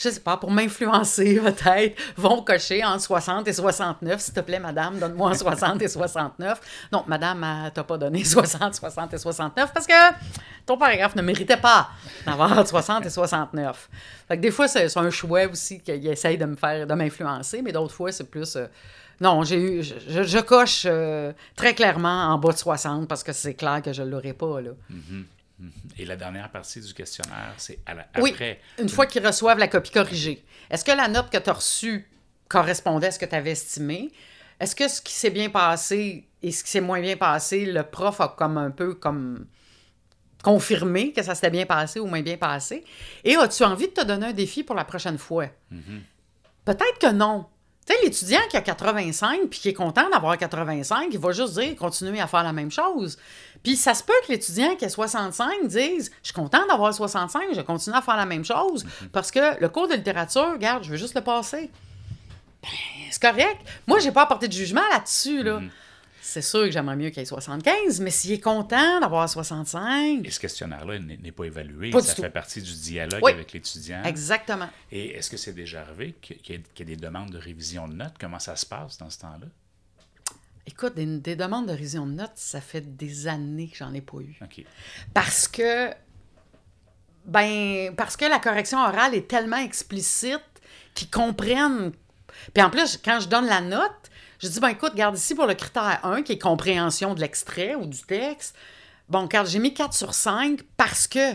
[0.00, 4.20] je sais pas, pour m'influencer peut-être, vont cocher entre 60 et 69.
[4.20, 6.88] S'il te plaît, madame, donne-moi en 60 et 69.
[6.90, 9.92] Non, madame, elle t'a pas donné 60, 60 et 69 parce que
[10.64, 11.90] ton paragraphe ne méritait pas
[12.24, 13.90] d'avoir entre 60 et 69.
[14.26, 17.60] Fait que des fois, c'est un choix aussi qu'il essaye de me faire, de m'influencer,
[17.60, 18.56] mais d'autres fois, c'est plus...
[18.56, 18.66] euh,
[19.20, 23.52] non, j'ai eu, je, coche euh, très clairement en bas de 60 parce que c'est
[23.52, 24.62] clair que je ne l'aurai pas.
[24.62, 24.70] Là.
[25.98, 28.60] Et la dernière partie du questionnaire, c'est la- Oui, après.
[28.78, 30.44] une fois qu'ils reçoivent la copie corrigée.
[30.70, 32.08] Est-ce que la note que tu as reçue
[32.48, 34.10] correspondait à ce que tu avais estimé?
[34.58, 37.82] Est-ce que ce qui s'est bien passé et ce qui s'est moins bien passé, le
[37.82, 39.46] prof a comme un peu comme
[40.42, 42.84] confirmé que ça s'était bien passé ou moins bien passé?
[43.24, 45.46] Et as-tu envie de te donner un défi pour la prochaine fois?
[46.64, 47.46] Peut-être que non.
[47.90, 51.58] Tu sais, l'étudiant qui a 85 puis qui est content d'avoir 85, il va juste
[51.58, 53.18] dire continuer à faire la même chose.
[53.64, 57.48] Puis ça se peut que l'étudiant qui a 65 dise Je suis content d'avoir 65,
[57.52, 60.90] je continue à faire la même chose parce que le cours de littérature, regarde, je
[60.90, 61.68] veux juste le passer.
[62.62, 62.68] Ben,
[63.10, 63.58] c'est correct.
[63.88, 65.42] Moi, j'ai pas apporté de jugement là-dessus.
[65.42, 65.60] Là.
[66.22, 70.26] C'est sûr que j'aimerais mieux qu'il ait 75, mais s'il est content d'avoir 65.
[70.26, 71.90] Et ce questionnaire-là n'est pas évalué.
[71.90, 72.22] Pas ça tout.
[72.22, 73.32] fait partie du dialogue Oui.
[73.32, 74.02] avec l'étudiant.
[74.04, 74.68] Exactement.
[74.92, 77.38] Et est-ce que c'est déjà arrivé qu'il y, ait- qu'il y ait des demandes de
[77.38, 78.14] révision de notes?
[78.20, 79.46] Comment ça se passe dans ce temps-là?
[80.66, 84.02] Écoute, des, des demandes de révision de notes, ça fait des années que j'en ai
[84.02, 84.38] pas eu.
[85.14, 85.90] Parce que,
[87.24, 90.40] ben, parce que la correction orale est tellement explicite
[90.94, 91.92] qu'ils comprennent.
[92.54, 93.90] Puis en plus, quand je donne la note,
[94.40, 97.74] je dis, ben écoute, regarde ici pour le critère 1, qui est compréhension de l'extrait
[97.74, 98.56] ou du texte.
[99.08, 101.32] Bon, regarde, j'ai mis 4 sur 5 parce que.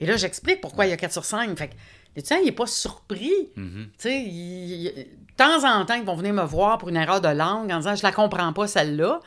[0.00, 1.56] Et là, j'explique pourquoi il y a 4 sur 5.
[1.58, 1.74] Fait que
[2.14, 3.32] l'étudiant, il n'est pas surpris.
[3.54, 7.20] Tu sais, il- de temps en temps, ils vont venir me voir pour une erreur
[7.20, 9.20] de langue en disant, je la comprends pas, celle-là.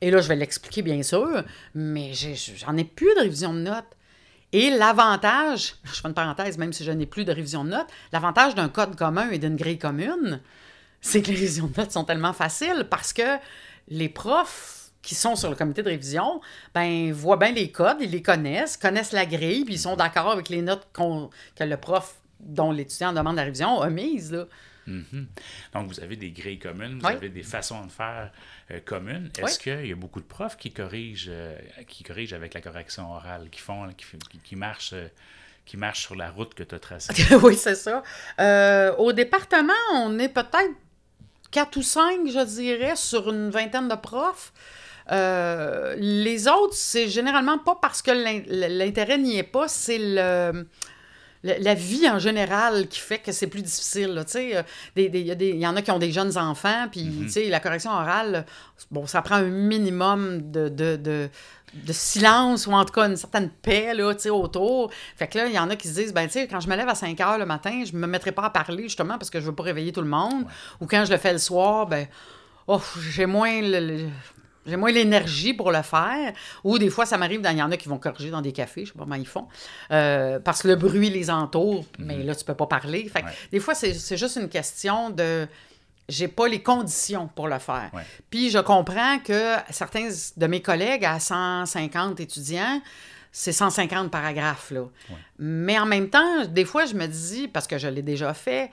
[0.00, 3.84] Et là, je vais l'expliquer, bien sûr, mais j'en ai plus de révision de notes.
[4.52, 7.86] Et l'avantage, je fais une parenthèse, même si je n'ai plus de révision de notes,
[8.12, 10.40] l'avantage d'un code commun et d'une grille commune,
[11.06, 13.36] c'est que les révisions de notes sont tellement faciles parce que
[13.88, 16.40] les profs qui sont sur le comité de révision,
[16.74, 20.30] ben, voient bien les codes, ils les connaissent, connaissent la grille, puis ils sont d'accord
[20.30, 24.32] avec les notes que le prof dont l'étudiant demande la révision a mises.
[24.32, 24.46] Là.
[24.86, 25.26] Mhm.
[25.74, 27.12] Donc, vous avez des grilles communes, vous Oui.
[27.12, 28.30] avez des façons de faire
[28.70, 29.30] euh, communes.
[29.38, 31.54] Est-ce qu'il y a beaucoup de profs qui corrigent, euh,
[31.86, 35.08] qui corrigent avec la correction orale, qui font, qui, qui- qui marchent, euh,
[35.66, 37.12] qui marchent sur la route que tu as tracée?
[37.42, 38.02] oui, c'est ça.
[38.98, 40.72] Au département, on est peut-être
[41.54, 44.52] quatre ou cinq, je dirais, sur une vingtaine de profs.
[45.12, 48.42] Euh, les autres, c'est généralement pas parce que l'in-
[48.82, 50.66] l'intérêt n'y est pas, c'est le,
[51.58, 54.22] la vie en général qui fait que c'est plus difficile.
[54.26, 54.62] sais, euh,
[54.96, 57.90] Il y, il y en a qui ont des jeunes enfants, puis sais, la correction
[57.90, 58.46] orale,
[58.90, 61.28] bon, ça prend un minimum de, de, de,
[61.74, 64.90] de silence ou en tout cas une certaine paix là, autour.
[65.16, 66.68] Fait que là, il y en a qui se disent, ben, tu sais, quand je
[66.68, 69.28] me lève à 5 heures le matin, je me mettrai pas à parler justement parce
[69.30, 70.44] que je veux pas réveiller tout le monde.
[70.80, 72.06] Ou quand je le fais le soir, ben,
[72.68, 72.80] oh,
[73.10, 74.08] j'ai moins le- le-
[74.66, 76.32] J'ai moins l'énergie pour le faire.
[76.62, 78.84] Ou des fois, ça m'arrive, il y en a qui vont corriger dans des cafés,
[78.84, 79.46] je sais pas comment ils font,
[79.90, 83.08] euh, parce que le bruit les entoure, mais là, tu peux pas parler.
[83.08, 83.32] Fait que Ouais.
[83.52, 85.46] Des fois, c'est juste une question de
[86.08, 87.90] j'ai pas les conditions pour le faire.
[87.94, 88.02] Ouais.
[88.28, 92.82] Puis je comprends que certains de mes collègues à 150 étudiants,
[93.32, 94.70] c'est 150 paragraphes.
[94.70, 94.84] Là.
[95.38, 98.70] Mais en même temps, des fois, je me dis, parce que je l'ai déjà fait,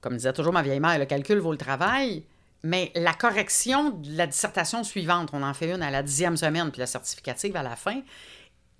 [0.00, 2.22] comme disait toujours ma vieille mère, le calcul vaut le travail.
[2.64, 6.70] Mais la correction de la dissertation suivante, on en fait une à la dixième semaine,
[6.70, 8.00] puis la certificative à la fin,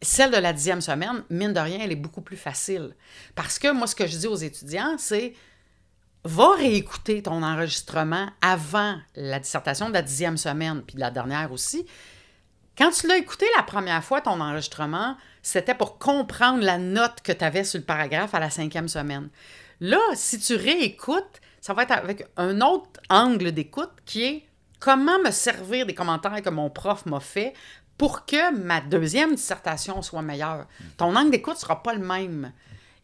[0.01, 2.97] celle de la dixième semaine, mine de rien, elle est beaucoup plus facile.
[3.35, 5.35] Parce que moi, ce que je dis aux étudiants, c'est
[6.25, 11.53] va réécouter ton enregistrement avant la dissertation de la dixième semaine, puis de la dernière
[11.53, 11.85] aussi.
[12.79, 17.33] Quand tu l'as écouté la première fois, ton enregistrement, c'était pour comprendre la note que
[17.33, 19.29] tu avais sur le paragraphe à la cinquième semaine.
[19.81, 24.46] Là, si tu réécoutes, ça va être avec un autre angle d'écoute qui est
[24.81, 27.55] comment me servir des commentaires que mon prof m'a fait
[27.96, 30.66] pour que ma deuxième dissertation soit meilleure.
[30.98, 32.53] Ton angle d'écoute ne sera pas le même.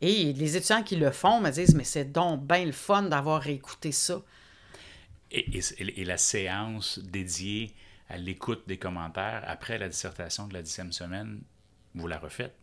[0.03, 3.41] Et les étudiants qui le font me disent, mais c'est donc bien le fun d'avoir
[3.41, 4.21] réécouté ça.
[5.31, 7.75] Et, et- et la séance dédiée
[8.11, 11.41] à l'écoute des commentaires après la dissertation de la dixième semaine,
[11.95, 12.55] vous la refaites?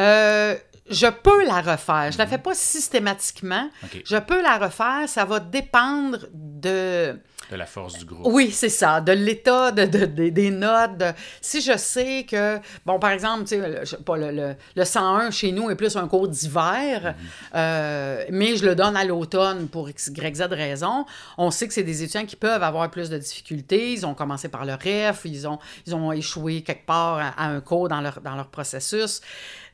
[0.00, 0.56] Euh,
[0.90, 2.12] je peux la refaire.
[2.12, 3.70] Je la fais pas systématiquement.
[4.04, 5.08] Je peux la refaire.
[5.08, 7.18] Ça va dépendre de...
[7.50, 8.26] De la force du groupe.
[8.26, 10.98] Oui, c'est ça, de l'état de, de- de- des notes.
[10.98, 14.84] de- si je sais que, bon, par exemple, tu sais, le, pas, le, le, le
[14.84, 17.14] 101 chez nous est plus un cours d'hiver,
[17.54, 21.04] euh, mais je le donne à l'automne pour X, Y, Z raison,
[21.38, 23.92] on sait que c'est des étudiants qui peuvent avoir plus de difficultés.
[23.92, 27.46] Ils ont commencé par le REF, ils ont, ils ont échoué quelque part à, à
[27.48, 29.20] un cours dans leur, dans leur processus.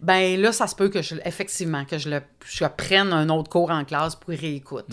[0.00, 3.48] Ben là, ça se peut que je, effectivement, que je, le, je prenne un autre
[3.50, 4.88] cours en classe pour y réécoute.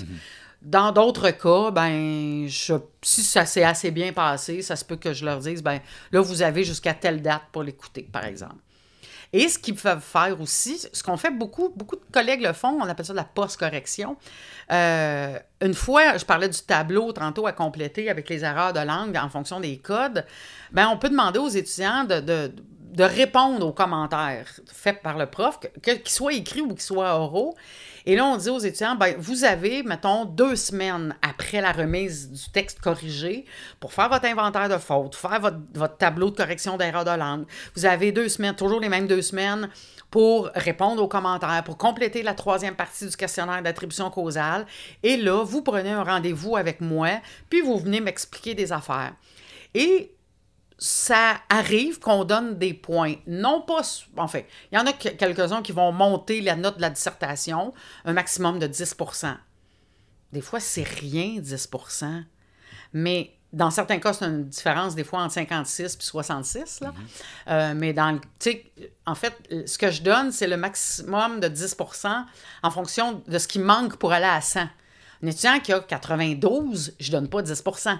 [0.62, 5.24] Dans d'autres cas, ben, si ça s'est assez bien passé, ça se peut que je
[5.24, 5.80] leur dise, ben,
[6.12, 8.58] là, vous avez jusqu'à telle date pour l'écouter, par exemple.
[9.32, 12.80] Et ce qu'ils peuvent faire aussi, ce qu'on fait beaucoup, beaucoup de collègues le font,
[12.82, 14.17] on appelle ça de la post-correction.
[14.72, 19.15] Euh, une fois, je parlais du tableau tantôt à compléter avec les erreurs de langue
[19.17, 20.26] en fonction des codes,
[20.72, 22.52] ben, on peut demander aux étudiants de,
[22.89, 27.56] de répondre aux commentaires faits par le prof, qu'ils soient écrits ou qu'ils soient oraux.
[28.06, 32.32] Et là, on dit aux étudiants, ben, vous avez, mettons, deux semaines après la remise
[32.32, 33.45] du texte corrigé
[33.80, 37.45] pour faire votre inventaire de fautes, faire votre, votre tableau de correction d'erreur de langue.
[37.75, 39.69] Vous avez deux semaines, toujours les mêmes deux semaines,
[40.10, 44.65] pour répondre aux commentaires, pour compléter la troisième partie du questionnaire d'attribution causale.
[45.04, 47.10] Et là, vous prenez un rendez-vous avec moi,
[47.49, 49.13] puis vous venez m'expliquer des affaires.
[49.75, 50.15] Et
[50.79, 53.15] ça arrive qu'on donne des points.
[53.27, 53.81] Non pas.
[54.17, 57.73] Enfin, il y en a que- quelques-uns qui vont monter la note de la dissertation,
[58.05, 59.35] un maximum de 10%
[60.31, 62.23] Des fois, c'est rien, 10%
[62.93, 66.79] Mais dans certains cas, c'est une différence, des fois, entre 56 et 66.
[66.79, 66.93] Là.
[67.49, 68.21] Euh, mais dans le.
[69.05, 72.25] En fait, ce que je donne, c'est le maximum de 10%
[72.63, 74.61] en fonction de ce qui manque pour aller à 100.
[75.21, 77.99] Un étudiant qui a 92, je donne pas 10%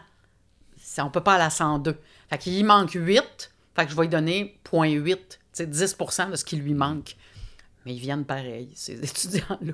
[0.90, 1.98] ça, on peut pas aller à 102.
[2.30, 6.36] Fait qu'il manque 8, fait que je vais lui donner 0.8, tu sais, 10% de
[6.36, 7.16] ce qui lui manque.
[7.86, 9.74] Mais ils viennent pareil, ces étudiants-là.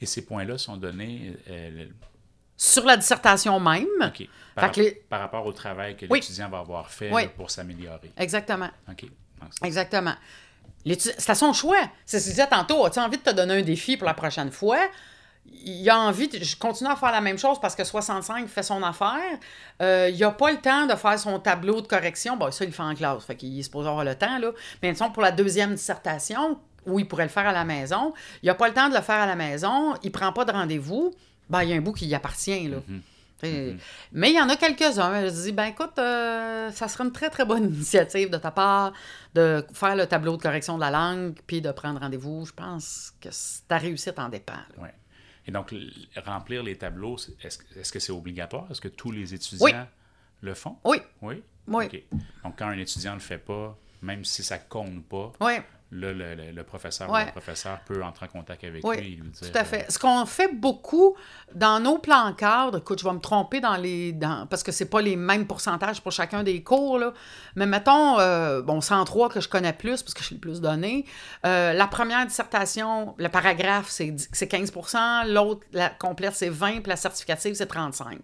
[0.00, 1.88] Et ces points-là sont donnés euh, le-
[2.56, 4.28] Sur la dissertation même, OK.
[4.54, 6.20] Par, Fait que les- par rapport au travail que Oui.
[6.20, 7.22] l'étudiant va avoir fait Oui.
[7.22, 8.12] là, pour s'améliorer.
[8.16, 9.02] exactement, OK.
[9.02, 10.14] Donc, c'est- exactement.
[10.88, 11.78] C'est à son choix.
[12.04, 14.14] C'est ce que je disais tantôt, as-tu envie de te donner un défi pour la
[14.14, 14.78] prochaine fois?
[15.68, 18.62] Il a envie, de- je continue à faire la même chose parce que 65 fait
[18.62, 19.38] son affaire.
[19.82, 22.36] Euh, il n'a pas le temps de faire son tableau de correction.
[22.36, 24.50] Bon, ça, il le fait en classe, fait qu'il est supposé avoir le temps, là.
[24.82, 28.46] Mais disons, pour la deuxième dissertation, où il pourrait le faire à la maison, il
[28.46, 31.12] n'a pas le temps de le faire à la maison, il prend pas de rendez-vous,
[31.50, 32.76] ben, il y a un bout qui y appartient, là.
[33.38, 33.76] T'sais,
[34.12, 35.26] Mais il y en a quelques-uns.
[35.26, 38.92] Je dis, ben écoute, euh, ça serait une très, très bonne initiative de ta part
[39.34, 42.46] de faire le tableau de correction de la langue puis de prendre rendez-vous.
[42.46, 43.28] Je pense que
[43.68, 44.54] ta réussite en dépend.
[44.54, 44.82] là.
[44.84, 44.94] Ouais.
[45.46, 45.74] Et donc,
[46.24, 48.66] remplir les tableaux, est-ce que c'est obligatoire?
[48.70, 49.72] Est-ce que tous les étudiants Oui.
[50.42, 50.76] le font?
[50.84, 51.42] Oui, Oui?
[51.68, 52.04] Oui.
[52.44, 55.54] Donc, quand un étudiant ne le fait pas, même si ça compte pas, oui.
[55.92, 57.22] Là, le, le- le professeur Ouais.
[57.22, 59.52] ou le professeur peut entrer en contact avec Oui, lui et lui dire...
[59.52, 59.90] tout à fait.
[59.90, 61.14] Ce qu'on fait beaucoup
[61.54, 64.12] dans nos plans cadres, écoute, je vais me tromper dans les.
[64.12, 67.12] Dans, parce que c'est pas les mêmes pourcentages pour chacun des cours, là.
[67.54, 71.04] Mais mettons, euh, bon, 103 que je connais plus, parce que je l'ai plus donné.
[71.44, 76.80] Euh, la première dissertation, le paragraphe, c'est dix- c'est 15% l'autre, la complète, c'est 20
[76.80, 78.18] puis la certificative, c'est 35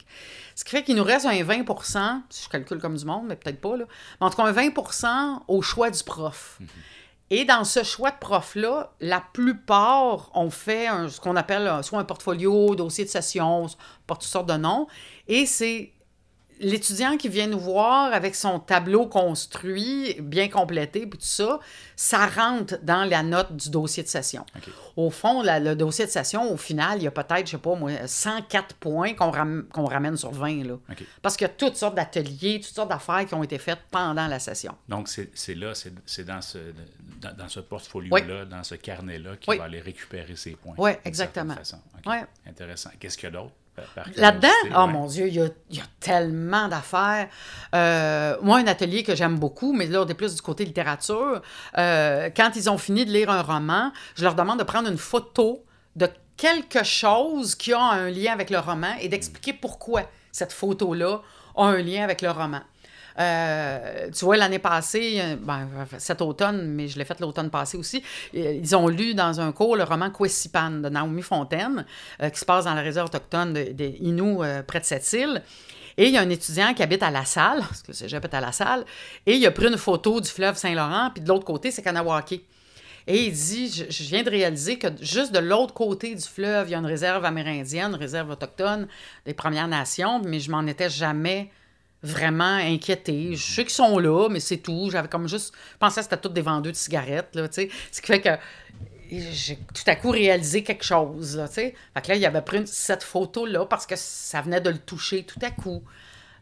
[0.54, 3.36] Ce qui fait qu'il nous reste un 20% si je calcule comme du monde, mais
[3.36, 3.84] peut-être pas, là.
[4.20, 6.58] Mais en tout cas, un 20% au choix du prof.
[7.34, 12.04] Et dans ce choix de prof-là, la plupart ont fait ce qu'on appelle soit un
[12.04, 13.68] portfolio, dossier de session,
[14.06, 14.86] porte toutes sortes de noms.
[15.28, 15.94] Et c'est
[16.60, 21.60] l'étudiant qui vient nous voir avec son tableau construit, bien complété, puis tout ça,
[21.96, 24.44] ça rentre dans la note du dossier de session.
[24.96, 27.74] Au fond, le dossier de session, au final, il y a peut-être, je sais pas
[27.74, 30.64] moi, 104 points qu'on ramène sur 20.
[30.64, 30.78] Là.
[31.20, 34.26] Parce qu'il y a toutes sortes d'ateliers, toutes sortes d'affaires qui ont été faites pendant
[34.26, 34.76] la session.
[34.88, 35.72] Donc, c'est là,
[36.06, 36.58] c'est dans ce,
[37.20, 40.74] dans, ce portfolio-là, dans ce carnet-là, qu'il va aller récupérer ces points.
[40.78, 41.56] Oui, exactement.
[42.46, 42.90] Intéressant.
[42.98, 43.52] Qu'est-ce qu'il y a d'autre?
[44.16, 45.40] Là-dedans, oh mon Dieu, il y
[45.80, 47.28] a, tellement d'affaires.
[47.74, 51.40] Euh, moi, un atelier que j'aime beaucoup, mais là, on est plus du côté littérature.
[51.78, 54.98] Euh, quand ils ont fini de lire un roman, je leur demande de prendre une
[54.98, 55.64] photo
[55.96, 61.22] de quelque chose qui a un lien avec le roman et d'expliquer pourquoi cette photo-là
[61.56, 62.60] a un lien avec le roman.
[63.18, 67.76] Euh, tu vois, l'année passée, euh, ben, cet automne, mais je l'ai fait l'automne passé
[67.76, 68.02] aussi,
[68.34, 71.84] euh, ils ont lu dans un cours le roman Kwesipan de Naomi Fontaine,
[72.32, 75.42] qui se passe dans la réserve autochtone des Inuits près de cette île.
[75.98, 78.34] Et il y a un étudiant qui habite à La Salle, parce que c'est j'habite
[78.34, 78.84] à La Salle,
[79.26, 82.40] et il a pris une photo du fleuve Saint-Laurent, puis de l'autre côté, c'est Kanawake.
[83.06, 86.72] Et il dit je, viens de réaliser que juste de l'autre côté du fleuve, il
[86.72, 88.86] y a une réserve amérindienne, une réserve autochtone
[89.26, 91.50] des Premières Nations, mais je m'en étais jamais
[92.02, 93.34] vraiment inquiétés.
[93.34, 94.88] Je sais qu'ils sont là, mais c'est tout.
[94.90, 97.68] J'avais comme juste pensé que c'était tous des vendeurs de cigarettes, là, tu sais.
[97.90, 98.30] Ce qui fait que
[99.10, 101.74] j'ai tout à coup réalisé quelque chose, là, tu sais.
[101.94, 105.24] Fait que là, il avait pris cette photo-là parce que ça venait de le toucher
[105.24, 105.82] tout à coup.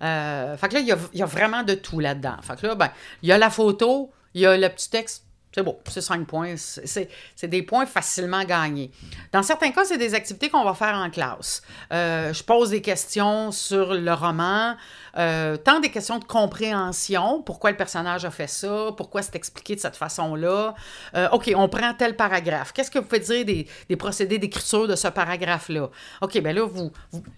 [0.02, 2.36] Euh, fait que là, il y, a, il y a vraiment de tout là-dedans.
[2.42, 2.90] Fait que là, ben,
[3.22, 6.26] il y a la photo, il y a le petit texte c'est beau, c'est cinq
[6.26, 6.54] points.
[6.56, 8.90] C'est des points facilement gagnés.
[9.32, 11.62] Dans certains cas, c'est des activités qu'on va faire en classe.
[11.92, 14.76] Euh, je pose des questions sur le roman,
[15.16, 19.74] euh, tant des questions de compréhension, pourquoi le personnage a fait ça, pourquoi c'est expliqué
[19.74, 20.74] de cette façon-là.
[21.16, 22.72] Euh, OK, on prend tel paragraphe.
[22.72, 25.90] Qu'est-ce que vous pouvez dire des, des procédés d'écriture de ce paragraphe-là?
[26.20, 26.92] OK, bien là, vous,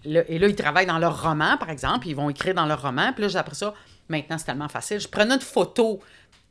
[0.05, 3.11] et là, ils travaillent dans leur roman, par exemple, ils vont écrire dans leur roman,
[3.11, 3.73] puis là, après ça,
[4.07, 4.99] maintenant, c'est tellement facile.
[4.99, 5.99] Je prenais une photo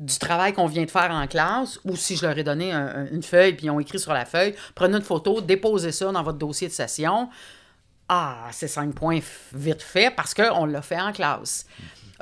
[0.02, 3.22] du travail qu'on vient de faire en classe, ou si je leur ai donné une
[3.22, 6.38] feuille, puis ils ont écrit sur la feuille, prenez une photo, déposez ça dans votre
[6.38, 7.28] dossier de session.
[8.08, 9.20] Ah, c'est cinq points
[9.54, 11.66] vite fait parce qu'on l'a fait en classe.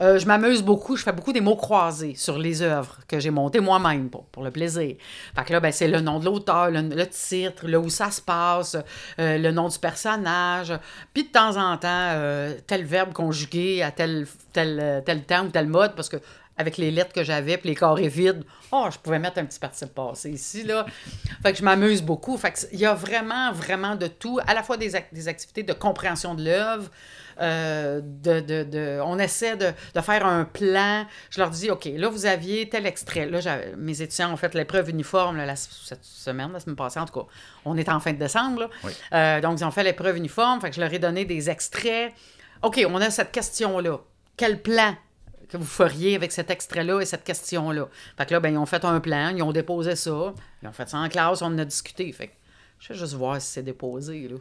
[0.01, 3.31] Euh, je m'amuse beaucoup, je fais beaucoup des mots croisés sur les œuvres que j'ai
[3.31, 4.97] montées moi-même pour, le plaisir.
[5.35, 8.23] Fait que là, ben, c'est le nom de l'auteur, le, titre, là où ça se
[8.23, 8.77] passe,
[9.19, 10.73] euh, le nom du personnage,
[11.12, 15.49] puis de temps en temps, euh, tel verbe conjugué à tel, tel, tel temps ou
[15.49, 16.16] tel mode, parce que
[16.61, 19.59] avec les lettres que j'avais, puis les carrés vides, oh, je pouvais mettre un petit
[19.59, 20.87] participe passé ici, là.
[21.42, 22.37] fait que je m'amuse beaucoup.
[22.37, 25.62] Fait que il y a vraiment, vraiment de tout, à la fois des, des activités
[25.62, 26.90] de compréhension de l'œuvre,
[27.40, 31.07] euh, de, de, de, on essaie de, de, faire un plan.
[31.31, 33.25] Je leur dis, OK, là, vous aviez tel extrait.
[33.25, 33.40] Là,
[33.79, 37.27] mes étudiants ont fait l'épreuve uniforme la, cette semaine, la semaine passée, en tout cas.
[37.64, 38.90] On est en fin de décembre, là.
[39.14, 40.61] Euh, donc, ils ont fait l'épreuve uniforme.
[40.61, 42.12] Fait que je leur ai donné des extraits.
[42.62, 44.01] OK, on a cette question-là.
[44.37, 44.94] Quel plan
[45.51, 47.89] que vous feriez avec cet extrait-là et cette question-là.
[48.17, 50.73] Fait que là, ben, ils ont fait un plan, ils ont déposé ça, ils ont
[50.73, 52.11] fait ça en classe, on en a discuté.
[52.13, 52.33] Fait que
[52.79, 54.29] je vais juste voir si c'est déposé.
[54.29, 54.37] Là.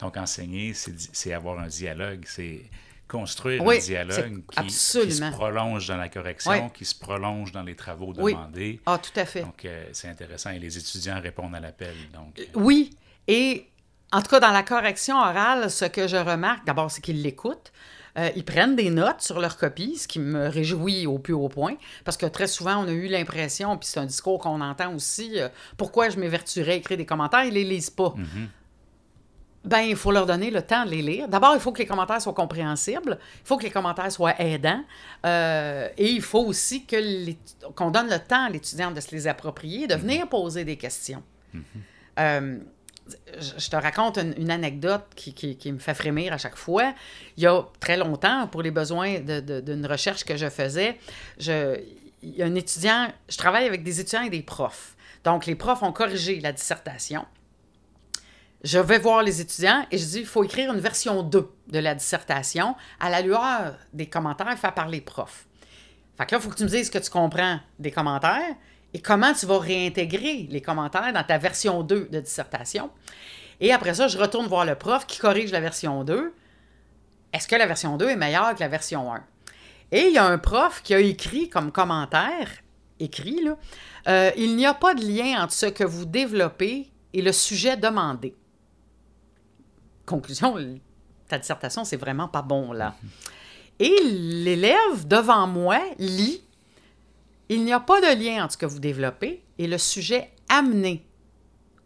[0.00, 2.62] Donc, enseigner, c'est avoir un dialogue, c'est
[3.06, 8.12] construire un dialogue qui, se prolonge dans la correction, qui se prolonge dans les travaux
[8.12, 8.80] demandés.
[8.86, 9.42] Ah, tout à fait.
[9.42, 11.94] Donc, euh, c'est intéressant et les étudiants répondent à l'appel.
[12.12, 12.96] Donc, euh, Oui,
[13.28, 13.68] et
[14.12, 17.72] en tout cas, dans la correction orale, ce que je remarque, d'abord, c'est qu'ils l'écoutent.
[18.16, 21.48] Euh, ils prennent des notes sur leur copie, ce qui me réjouit au plus haut
[21.48, 21.74] point,
[22.04, 25.40] parce que très souvent, on a eu l'impression, puis c'est un discours qu'on entend aussi,
[25.40, 28.14] euh, pourquoi je m'évertuerais à écrire des commentaires, ils les lisent pas.
[28.16, 28.46] Mm-hmm.
[29.64, 31.26] Ben, il faut leur donner le temps de les lire.
[31.26, 34.84] D'abord, il faut que les commentaires soient compréhensibles, il faut que les commentaires soient aidants,
[35.24, 39.86] euh, et il faut aussi qu'on donne le temps à l'étudiant de se les approprier,
[39.86, 41.22] de venir poser des questions.
[41.54, 42.60] Mm-hmm
[43.38, 46.94] je te raconte une, anecdote qui, me fait frémir à chaque fois.
[47.36, 50.98] Il y a très longtemps, pour les besoins d'une recherche que je faisais,
[51.38, 54.96] il y a un étudiant, je travaille avec des étudiants et des profs.
[55.24, 57.24] Donc, les profs ont corrigé la dissertation.
[58.62, 61.78] Je vais voir les étudiants et je dis, il faut écrire une version 2 de
[61.78, 65.46] la dissertation à la lueur des commentaires faits par les profs.
[66.16, 68.54] Fait que là, il faut que tu me dises ce que tu comprends des commentaires
[68.94, 72.90] et comment tu vas réintégrer les commentaires dans ta version 2 de dissertation?
[73.60, 76.32] Et après ça, je retourne voir le prof qui corrige la version 2.
[77.32, 79.24] Est-ce que la version 2 est meilleure que la version 1?
[79.90, 82.48] Et il y a un prof qui a écrit comme commentaire,
[83.00, 83.56] écrit, là,
[84.06, 87.76] euh, il n'y a pas de lien entre ce que vous développez et le sujet
[87.76, 88.36] demandé.
[90.06, 90.56] Conclusion,
[91.28, 92.94] ta dissertation, c'est vraiment pas bon, là.
[93.80, 96.43] Et l'élève devant moi lit
[97.48, 101.06] il n'y a pas de lien entre ce que vous développez et le sujet amené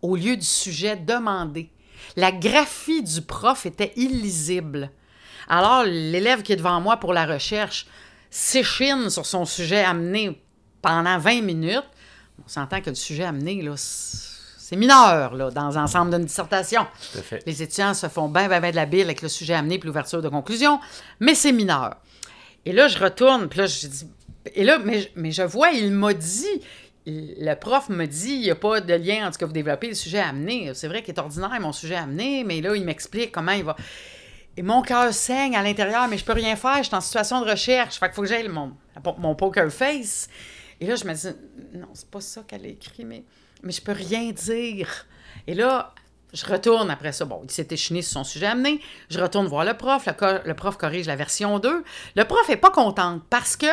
[0.02, 1.70] au lieu du sujet demandé.
[2.16, 4.90] La graphie du prof était illisible.
[5.48, 7.86] Alors, l'élève qui est devant moi pour la recherche
[8.30, 10.40] s'échine sur son sujet amené
[10.82, 11.88] pendant 20 minutes.
[12.44, 16.86] On s'entend que le sujet amené, là, c'est mineur, là, dans l'ensemble d'une dissertation.
[17.12, 17.42] Tout à fait.
[17.46, 19.86] Les étudiants se font bien, bien, bien de la bile avec le sujet amené puis
[19.86, 20.78] l'ouverture de conclusion,
[21.20, 21.96] mais c'est mineur.
[22.64, 24.06] Et là, je retourne, puis là, je dis...
[24.54, 26.60] Et là, mais, mais je vois, il m'a dit,
[27.06, 29.88] le prof me dit, il n'y a pas de lien entre ce que vous développez
[29.88, 30.72] le sujet amené.
[30.74, 33.76] C'est vrai qu'il est ordinaire, mon sujet amené, mais là, il m'explique comment il va...
[34.56, 37.40] Et mon cœur saigne à l'intérieur, mais je peux rien faire, je suis en situation
[37.40, 37.96] de recherche.
[37.96, 38.72] Fait qu'il faut que j'aille mon,
[39.18, 40.28] mon poker face.
[40.80, 41.28] Et là, je me dis,
[41.74, 43.22] non, c'est pas ça qu'elle a écrit, mais,
[43.62, 45.06] mais je peux rien dire.
[45.46, 45.94] Et là,
[46.32, 47.24] je retourne après ça.
[47.24, 48.80] Bon, il s'est échiné sur son sujet amené.
[49.10, 50.06] Je retourne voir le prof.
[50.06, 51.84] Le, prof corrige la version 2.
[52.16, 53.66] Le prof est pas content parce que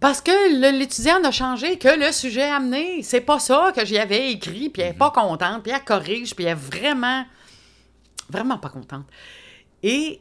[0.00, 4.32] parce que l'étudiant a changé, que le sujet amené, c'est pas ça que j'y avais
[4.32, 7.24] écrit, puis elle est pas contente, puis elle corrige, puis elle est vraiment,
[8.28, 9.06] vraiment pas contente.
[9.82, 10.20] Et,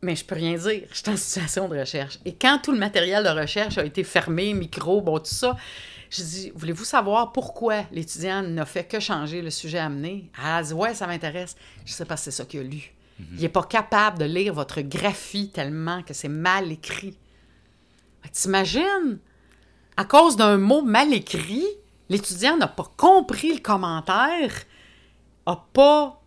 [0.00, 2.18] mais je peux rien dire, je suis en situation de recherche.
[2.24, 5.56] Et quand tout le matériel de recherche a été fermé, micro, bon, tout ça,
[6.10, 10.30] je dis, voulez-vous savoir pourquoi l'étudiant n'a fait que changer le sujet amené?
[10.38, 11.56] Elle dit, ouais, ça m'intéresse.
[11.84, 12.94] Je sais pas si c'est ça qu'il a lu.
[13.18, 13.26] Mhm.
[13.32, 17.16] Il n'est pas capable de lire votre graphie tellement que c'est mal écrit.
[18.34, 19.18] T'imagines?
[19.96, 21.64] À cause d'un mot mal écrit,
[22.08, 24.52] l'étudiant n'a pas compris le commentaire,
[25.46, 26.20] n'a pas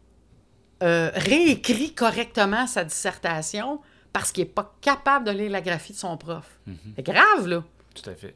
[0.81, 3.81] euh, réécrit correctement sa dissertation
[4.13, 6.59] parce qu'il n'est pas capable de lire la graphie de son prof.
[6.65, 6.77] Mhm.
[6.95, 7.63] C'est grave, là.
[7.93, 8.35] Tout à fait.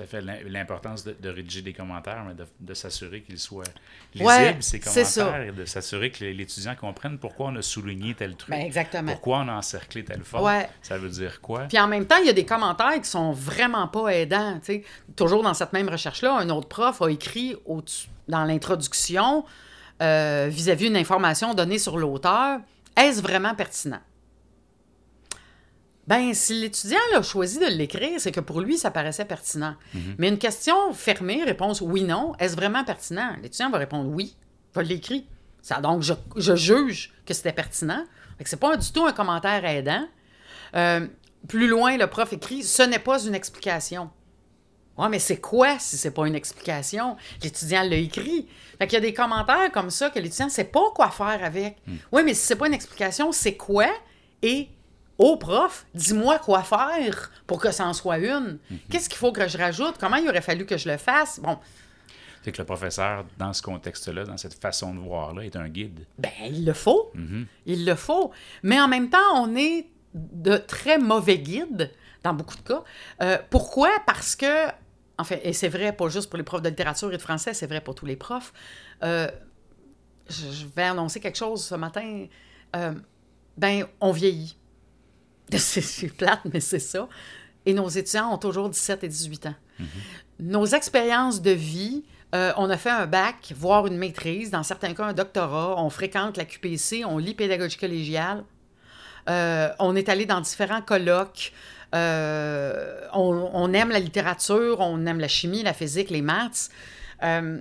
[0.00, 0.24] Tout à fait.
[0.48, 3.64] L'importance de, rédiger des commentaires, mais de, s'assurer qu'ils soient
[4.14, 8.50] lisibles, ces commentaires, et de s'assurer que l'étudiant comprenne pourquoi on a souligné tel truc.
[8.50, 9.12] Ben, exactement.
[9.12, 10.50] Pourquoi on a encerclé telle forme.
[10.82, 11.66] Ça veut dire quoi?
[11.68, 14.58] Puis en même temps, il y a des commentaires qui sont vraiment pas aidants.
[15.16, 17.56] Toujours dans cette même recherche-là, un autre prof a écrit
[18.28, 19.44] dans l'introduction
[20.00, 22.60] euh, vis-à-vis d'une information donnée sur l'auteur,
[22.96, 24.00] est-ce vraiment pertinent?
[26.10, 29.76] Ben, si l'étudiant a choisi de l'écrire, c'est que pour lui, ça paraissait pertinent.
[29.94, 30.16] Mhm.
[30.18, 33.36] Mais une question fermée, réponse oui-non, est-ce vraiment pertinent?
[33.40, 34.36] L'étudiant va répondre oui,
[34.74, 35.28] je l'écris.
[35.62, 38.04] Ça, donc, je, juge que c'était pertinent.
[38.44, 40.04] Ce n'est pas du tout un commentaire aidant.
[40.74, 41.06] Euh,
[41.46, 44.10] plus loin, le prof écrit Ce n'est pas une explication.
[44.98, 47.16] Ouais, mais c'est quoi si c'est pas une explication?
[47.40, 48.48] L'étudiant l'a écrit.
[48.78, 51.44] Fait qu'il y a des commentaires comme ça que l'étudiant ne sait pas quoi faire
[51.44, 51.76] avec.
[51.86, 51.96] Hmm.
[52.10, 53.86] Oui, mais si c'est pas une explication, c'est quoi?
[54.42, 54.70] Et
[55.20, 58.58] au prof, dis-moi quoi faire pour que ça en soit une.
[58.70, 58.76] Hmm.
[58.90, 59.96] Qu'est-ce qu'il faut que je rajoute?
[60.00, 61.38] Comment il aurait fallu que je le fasse?
[61.40, 61.58] Bon.
[62.42, 66.06] C'est que le professeur, dans ce contexte-là, dans cette façon de voir-là, est un guide.
[66.16, 67.10] Ben, il le faut.
[67.14, 67.44] Hmm.
[67.66, 68.32] Il le faut.
[68.62, 71.92] Mais en même temps, on est de très mauvais guides
[72.22, 72.82] dans beaucoup de cas.
[73.22, 73.90] Euh, pourquoi?
[74.06, 74.68] Parce que
[75.18, 77.52] en fait, et c'est vrai pas juste pour les profs de littérature et de français,
[77.52, 78.54] c'est vrai pour tous les profs.
[79.02, 79.28] Euh,
[80.30, 82.26] je vais annoncer quelque chose ce matin.
[82.74, 82.94] Euh,
[83.58, 84.56] ben, on vieillit.
[85.56, 87.08] C'est plate, mais c'est ça.
[87.66, 89.54] Et nos étudiants ont toujours 17 et 18 ans.
[89.80, 89.84] Mm-hmm.
[90.40, 94.94] Nos expériences de vie, euh, on a fait un bac, voire une maîtrise, dans certains
[94.94, 98.44] cas un doctorat, on fréquente la QPC, on lit pédagogie collégiale,
[99.26, 101.52] on est allé dans différents colloques,
[101.94, 106.70] euh, on, aime la littérature, on aime la chimie, la physique, les maths.
[107.22, 107.60] Euh,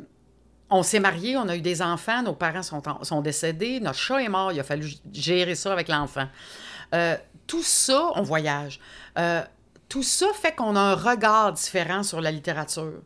[0.69, 4.21] on s'est mariés, on a eu des enfants, nos parents sont, sont, décédés, notre chat
[4.21, 6.27] est mort, il a fallu gérer ça avec l'enfant.
[6.93, 7.17] Euh,
[7.47, 8.79] tout ça, on voyage.
[9.87, 13.01] tout ça fait qu'on a un regard différent sur la littérature.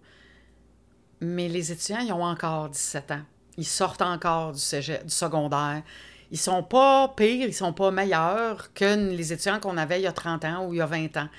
[1.22, 3.22] Mais les étudiants, ils ont encore 17 ans.
[3.58, 4.60] Ils sortent encore du,
[5.08, 5.84] secondaire
[6.34, 10.08] ils sont pas pires, ils sont pas meilleurs que les étudiants qu'on avait il y
[10.08, 11.30] a 30 ans ou il y a 20 ans.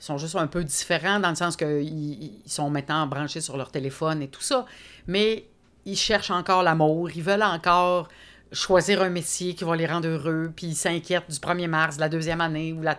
[0.00, 3.72] Ils sont juste un peu différents dans le sens qu'ils sont maintenant branchés sur leur
[3.72, 4.64] téléphone et tout ça.
[5.08, 5.48] Mais
[5.84, 8.08] ils cherchent encore l'amour, ils veulent encore
[8.52, 12.00] choisir un métier qui va les rendre heureux, puis ils s'inquiètent du 1er mars, de
[12.00, 12.98] la deuxième année, ou la...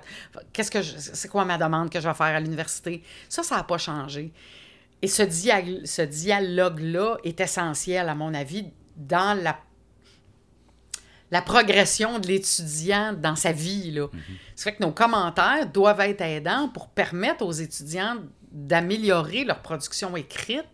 [0.53, 3.03] Qu'est-ce que c'est quoi ma demande que je vais faire à l'université?
[3.29, 4.31] Ça, ça n'a pas changé.
[5.01, 5.23] Et ce,
[5.85, 9.57] ce dialogue-là est essentiel, à mon avis, dans la
[11.31, 13.91] la progression de l'étudiant dans sa vie.
[13.91, 14.07] Là.
[14.07, 14.19] Mm
[14.55, 18.15] fait que nos commentaires doivent être aidants pour permettre aux étudiants
[18.51, 20.65] d'améliorer leur production écrite,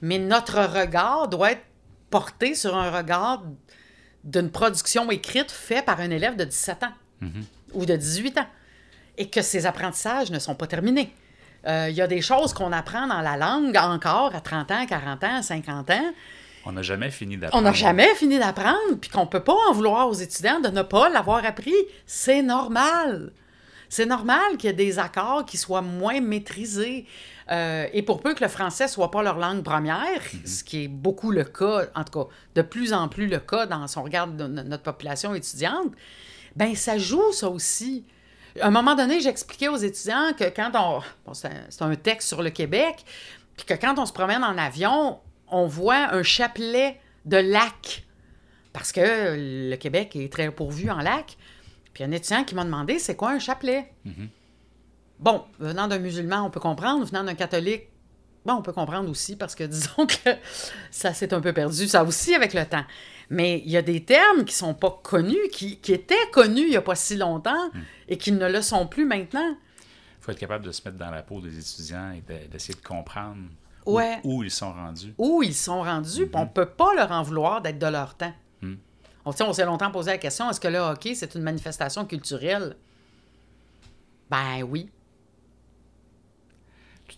[0.00, 1.64] mais notre regard doit être
[2.10, 3.44] porté sur un regard
[4.28, 7.28] d'une production écrite faite par un élève de 17 ans
[7.72, 8.46] ou de 18 ans,
[9.16, 11.12] et que ces apprentissages ne sont pas terminés.
[11.66, 14.86] Euh, il y a des choses qu'on apprend dans la langue encore à 30 ans,
[14.86, 16.12] 40 ans, 50 ans,
[16.68, 17.62] on n'a jamais fini d'apprendre.
[17.62, 20.68] On n'a jamais fini d'apprendre, puis qu'on ne peut pas en vouloir aux étudiants de
[20.68, 21.74] ne pas l'avoir appris.
[22.04, 23.32] C'est normal.
[23.88, 27.06] C'est normal qu'il y ait des accords qui soient moins maîtrisés.
[27.50, 30.46] Euh, et pour peu que le français soit pas leur langue première, mhm.
[30.46, 33.66] ce qui est beaucoup le cas, en tout cas, de plus en plus le cas
[33.66, 35.92] dans, si on regarde notre population étudiante,
[36.56, 38.04] ben ça joue, ça aussi.
[38.60, 41.00] À un moment donné, j'expliquais aux étudiants que quand on.
[41.26, 43.04] Bon, c'est un, c'est un texte sur le Québec,
[43.56, 45.18] puis que quand on se promène en avion,
[45.50, 48.04] on voit un chapelet de lacs.
[48.72, 51.36] Parce que le Québec est très pourvu en lacs.
[51.94, 53.92] Puis un étudiant qui m'a demandé c'est quoi un chapelet?
[55.20, 57.04] Bon, venant d'un musulman, on peut comprendre.
[57.04, 57.88] Venant d'un catholique,
[58.46, 60.30] bon, on peut comprendre aussi parce que disons que
[60.90, 62.84] ça s'est un peu perdu, ça aussi avec le temps.
[63.30, 66.72] Mais il y a des termes qui sont pas connus, qui, qui étaient connus il
[66.72, 67.70] y a pas si longtemps
[68.08, 69.56] et qui ne le sont plus maintenant.
[70.20, 72.74] Il faut être capable de se mettre dans la peau des étudiants et de- d'essayer
[72.74, 73.36] de comprendre
[73.84, 74.20] où- Ouais.
[74.24, 75.14] où, ils sont rendus.
[75.18, 78.32] Où ils sont rendus, puis on peut pas leur en vouloir d'être de leur temps.
[78.62, 78.74] Mm.
[79.26, 82.76] On, on s'est longtemps posé la question est-ce que le hockey, c'est une manifestation culturelle?
[84.30, 84.88] Ben oui.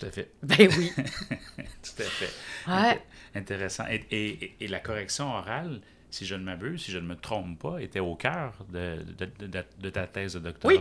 [0.01, 0.31] Tout à fait.
[0.43, 0.93] Ben oui.
[0.97, 2.31] Tout à fait.
[2.67, 2.95] Ouais.
[3.35, 3.85] Int- Intéressant.
[3.91, 5.81] Et, et- et la correction orale,
[6.11, 9.47] si je ne m'abuse, si je ne me trompe pas, était au cœur de, de-
[9.47, 10.73] de- de ta thèse de doctorat.
[10.75, 10.81] Oui,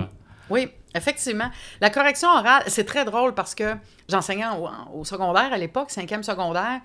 [0.49, 1.51] oui, effectivement.
[1.82, 3.76] La correction orale, c'est très drôle parce que
[4.07, 4.67] j'enseignais au,
[4.99, 6.82] au secondaire à l'époque, cinquième secondaire.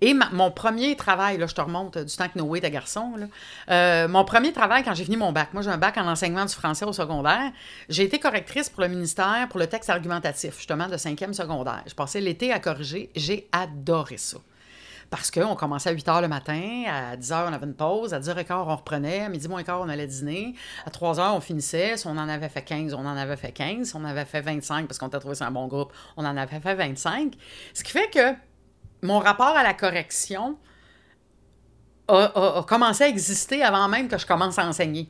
[0.00, 3.26] Et mon premier travail, là, je te remonte du temps que Noé était garçon, là.
[3.70, 6.44] Euh, mon premier travail quand j'ai fini mon bac, moi j'ai un bac en enseignement
[6.44, 7.52] du français au secondaire,
[7.88, 11.82] j'ai été correctrice pour le ministère pour le texte argumentatif, justement, de cinquième secondaire.
[11.86, 14.38] Je passais l'été à corriger, j'ai adoré ça.
[15.10, 18.14] Parce qu'on commençait à 8 h le matin, à 10 h on avait une pause,
[18.14, 20.54] à 10 h 15 on reprenait, à midi moins quart on allait dîner,
[20.86, 23.52] à 3 h on finissait, si on en avait fait 15, on en avait fait
[23.52, 26.24] 15, si on avait fait 25 parce qu'on t'a trouvé sur un bon groupe, on
[26.24, 27.34] en avait fait 25.
[27.74, 28.34] Ce qui fait que
[29.04, 30.56] mon rapport à la correction
[32.08, 35.08] a, commencé à exister avant même que je commence à enseigner.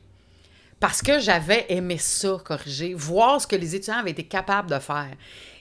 [0.79, 4.79] Parce que j'avais aimé ça, corriger, voir ce que les étudiants avaient été capables de
[4.79, 5.11] faire.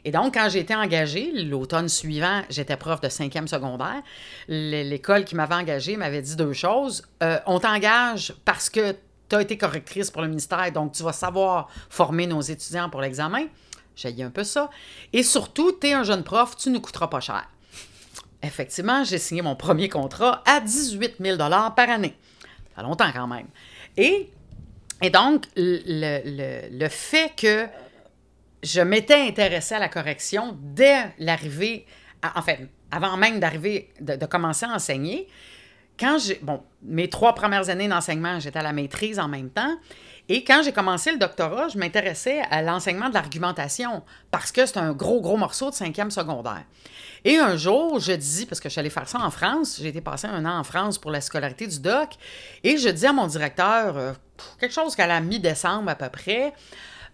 [0.05, 4.03] Et donc, quand j'ai été engagée, l'automne suivant, j'étais prof de cinquième secondaire.
[4.49, 7.05] L'école qui m'avait engagée m'avait dit deux choses.
[7.23, 8.97] Euh, on t'engage parce que
[9.29, 13.01] tu as été correctrice pour le ministère, donc tu vas savoir former nos étudiants pour
[13.01, 13.47] l'examen.
[13.95, 14.69] J'ai dit un peu ça.
[15.13, 17.49] Et surtout, tu es un jeune prof, tu ne coûteras pas cher.
[18.45, 22.15] Effectivement, j'ai signé mon premier contrat à 18 000 par année.
[22.43, 23.47] Ça fait longtemps quand même.
[23.97, 24.31] Et,
[25.11, 27.67] donc, le, fait que
[28.63, 31.87] je m'étais intéressée à la correction dès l'arrivée,
[32.35, 35.29] en fait, avant même d'arriver, de commencer à enseigner,
[35.99, 39.77] quand j'ai, bon, mes trois premières années d'enseignement, j'étais à la maîtrise en même temps.
[40.29, 44.79] Et quand j'ai commencé le doctorat, je m'intéressais à l'enseignement de l'argumentation parce que c'est
[44.79, 46.65] un gros, gros morceau de cinquième secondaire.
[47.27, 50.01] Et un jour, je dis, parce que je suis faire ça en France, j'ai été
[50.01, 52.11] passer un an en France pour la scolarité du doc,
[52.63, 54.13] et je dis à mon directeur, euh,
[54.61, 56.53] quelque chose qu'à la mi-décembre à peu près,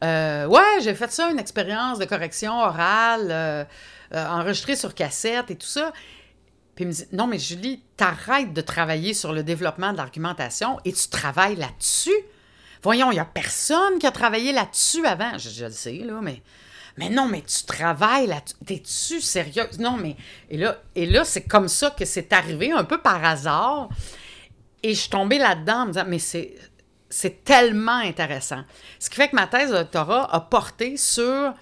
[0.02, 3.64] euh, ouais, j'ai fait ça, une expérience de correction orale, euh,
[4.12, 5.92] enregistrée sur cassette et tout ça.
[6.86, 11.08] Me dit Non, mais Julie, t'arrêtes de travailler sur le développement de l'argumentation et tu
[11.08, 12.10] travailles là-dessus.
[12.82, 15.36] Voyons, il n'y a personne qui a travaillé là-dessus avant.
[15.38, 16.42] Je, le sais, là, mais.
[17.10, 18.56] Non, mais tu travailles là-dessus.
[18.66, 19.78] T'es-tu sérieuse?
[19.78, 20.16] Non, mais.
[20.50, 23.88] Et là, et là c'est comme ça que c'est arrivé, un peu par hasard.
[24.82, 28.64] Et je suis tombée là-dedans en me disant, mais c'est, tellement intéressant.
[28.98, 31.52] Ce qui fait que ma thèse de doctorat a porté sur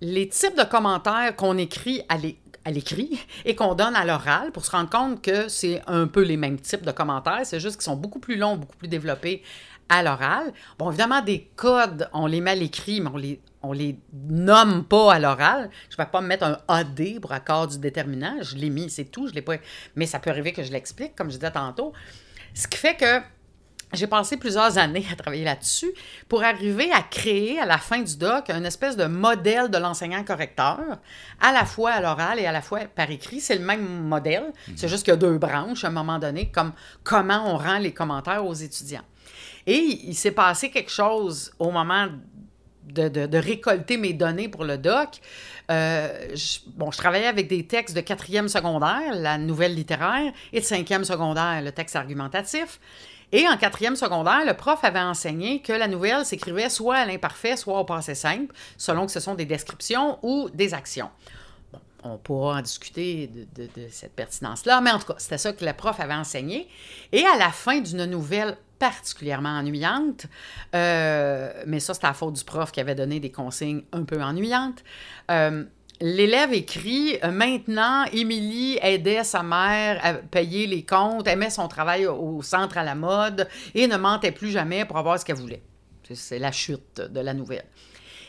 [0.00, 4.50] les types de commentaires qu'on écrit à l'é- à l'écrit et qu'on donne à l'oral
[4.50, 7.76] pour se rendre compte que c'est un peu les mêmes types de commentaires, c'est juste
[7.76, 9.42] qu'ils sont beaucoup plus longs, beaucoup plus développés
[9.88, 10.52] à l'oral.
[10.76, 14.84] Bon, évidemment, des codes, on les met à l'écrit, mais on les, on les nomme
[14.84, 15.70] pas à l'oral.
[15.90, 18.36] Je ne vais pas me mettre un AD pour accord du déterminant.
[18.42, 19.28] Je l'ai mis, c'est tout.
[19.28, 19.54] Je l'ai pas...
[19.94, 21.92] Mais ça peut arriver que je l'explique, comme je disais tantôt.
[22.52, 23.20] Ce qui fait que
[23.92, 25.90] j'ai passé plusieurs années à travailler là-dessus
[26.28, 30.22] pour arriver à créer à la fin du doc une espèce de modèle de l'enseignant
[30.24, 30.80] correcteur,
[31.40, 33.40] à la fois à l'oral et à la fois par écrit.
[33.40, 36.50] C'est le même modèle, c'est juste qu'il y a deux branches à un moment donné,
[36.50, 36.72] comme
[37.04, 39.04] comment on rend les commentaires aux étudiants.
[39.66, 42.08] Et il s'est passé quelque chose au moment
[42.84, 45.20] de, de- de récolter mes données pour le doc.
[45.70, 50.60] Euh, je, bon, je travaillais avec des textes de quatrième secondaire, la nouvelle littéraire, et
[50.60, 52.78] de cinquième secondaire, le texte argumentatif.
[53.32, 57.56] Et en quatrième secondaire, le prof avait enseigné que la nouvelle s'écrivait soit à l'imparfait,
[57.56, 61.10] soit au passé simple, selon que ce sont des descriptions ou des actions.
[62.04, 65.72] On pourra en discuter de, cette pertinence-là, mais en tout cas, c'était ça que le
[65.72, 66.68] prof avait enseigné.
[67.10, 70.26] Et à la fin d'une nouvelle particulièrement ennuyante,
[70.74, 74.22] euh, mais ça, c'est la faute du prof qui avait donné des consignes un peu
[74.22, 74.84] ennuyantes.
[75.30, 75.64] euh,
[76.00, 82.06] L'élève écrit euh, Maintenant, Émilie aidait sa mère à payer les comptes, aimait son travail
[82.06, 85.62] au centre à la mode et ne mentait plus jamais pour avoir ce qu'elle voulait.
[86.12, 87.64] C'est- la chute de la nouvelle.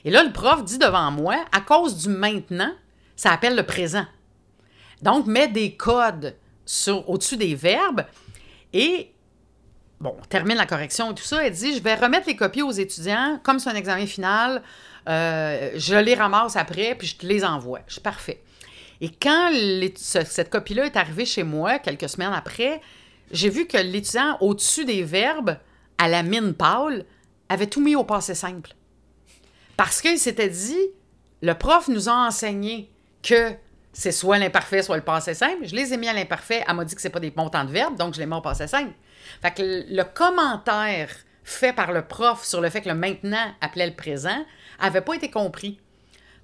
[0.06, 2.72] Et là, le prof dit devant moi À cause du maintenant,
[3.16, 4.06] ça appelle le présent.
[5.02, 6.36] Donc, met des codes
[7.08, 8.06] au-dessus des verbes
[8.74, 9.12] et
[10.00, 11.46] bon, on termine la correction et tout ça.
[11.46, 14.64] Elle dit Je vais remettre les copies aux étudiants, comme c'est un examen final,
[15.08, 17.80] euh, je les ramasse après, puis je les envoie.
[17.88, 18.42] Je suis parfait.
[19.00, 19.52] Et quand
[19.96, 22.82] cette copie-là est arrivée chez moi, quelques semaines après,
[23.32, 25.58] j'ai vu que l'étudiant, au-dessus des verbes,
[25.98, 27.06] à la mine pâle,
[27.50, 28.72] avait tout mis au passé simple.
[29.76, 30.80] Parce qu'il s'était dit,
[31.42, 32.92] le prof nous a enseigné
[33.22, 33.52] que
[33.94, 35.66] c'est soit l'imparfait, soit le passé simple.
[35.66, 36.64] Je les ai mis à l'imparfait.
[36.68, 38.42] Elle m'a dit que c'est pas des montants de verbes, donc je les mets au
[38.42, 38.94] passé simple.
[39.42, 41.10] Fait que le commentaire
[41.44, 44.46] fait par le prof sur le fait que le maintenant appelait le présent
[44.80, 45.80] avait pas été compris.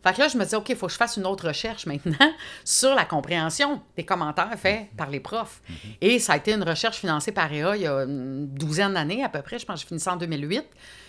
[0.04, 1.86] Fait que là, je me disais, OK, il faut que je fasse une autre recherche
[1.86, 2.18] maintenant
[2.66, 5.62] sur la compréhension des commentaires faits par les profs.
[6.02, 9.24] Et ça a été une recherche financée par EA il y a une douzaine d'années
[9.24, 9.60] à peu près.
[9.60, 10.62] Je pense que j'ai fini ça en 2008.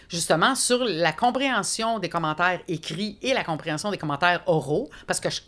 [0.08, 4.88] Justement, sur la compréhension des commentaires écrits et la compréhension des commentaires oraux.
[5.08, 5.40] Parce que je-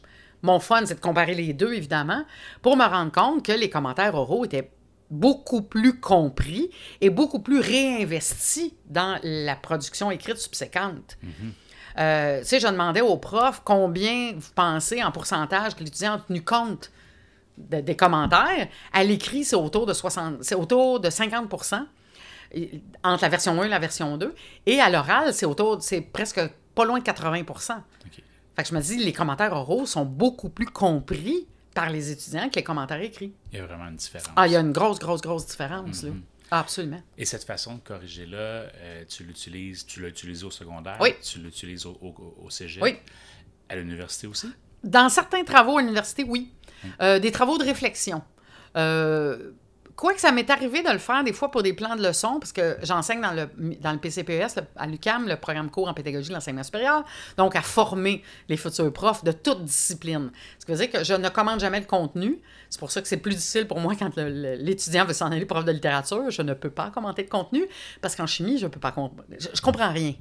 [0.42, 2.24] mon fun, c'est de comparer les deux, évidemment,
[2.62, 4.72] pour me rendre compte que les commentaires oraux étaient
[5.08, 6.68] beaucoup plus compris
[7.00, 11.16] et beaucoup plus réinvestis dans la production écrite subséquente.
[11.98, 16.18] Euh, tu sais, je demandais aux profs combien vous pensez en pourcentage que l'étudiant a
[16.18, 16.90] tenu compte
[17.56, 18.68] de- des commentaires.
[18.92, 21.48] À l'écrit, c'est autour de 60, c'est autour de 50
[22.52, 24.34] et- entre la version 1 et la version 2.
[24.66, 26.40] Et à l'oral, c'est autour, c'est presque
[26.74, 28.22] pas loin de 80 OK.
[28.56, 32.48] Fait que je me dis, les commentaires oraux sont beaucoup plus compris par les étudiants
[32.48, 33.32] que les commentaires écrits.
[33.52, 34.28] Il y a vraiment une différence.
[34.36, 36.10] Ah, il y a une grosse, grosse, grosse différence, là.
[36.50, 37.02] Ah, absolument.
[37.18, 41.14] Et cette façon de corriger-là, euh, tu l'utilises, tu l'as au secondaire, Oui.
[41.22, 42.96] tu l'utilises au, au, au cégep, Oui.
[43.68, 44.48] à l'université aussi?
[44.84, 46.52] Dans certains travaux à l'université, oui.
[47.00, 48.22] Euh, des travaux de réflexion.
[48.76, 49.52] Euh,
[49.96, 52.38] quoi que ça m'est arrivé de le faire des fois pour des plans de leçons,
[52.38, 53.48] parce que j'enseigne dans le,
[53.80, 57.04] dans le PCPES, à l'UCAM, le programme cours en pédagogie de l'enseignement supérieur,
[57.36, 60.30] donc à former les futurs profs de toute discipline.
[60.58, 62.38] Ce qui veut dire que je ne commande jamais le contenu.
[62.68, 65.64] C'est pour ça que c'est plus difficile pour moi quand l'étudiant veut s'en aller prof
[65.64, 66.30] de littérature.
[66.30, 67.64] Je ne peux pas commenter de contenu,
[68.02, 68.94] parce qu'en chimie, je peux pas...
[69.38, 70.12] Je, je comprends rien.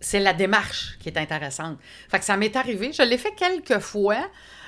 [0.00, 1.78] C'est la démarche qui est intéressante.
[2.08, 2.92] Fait ça m'est arrivé.
[2.92, 4.18] Je l'ai fait quelques fois.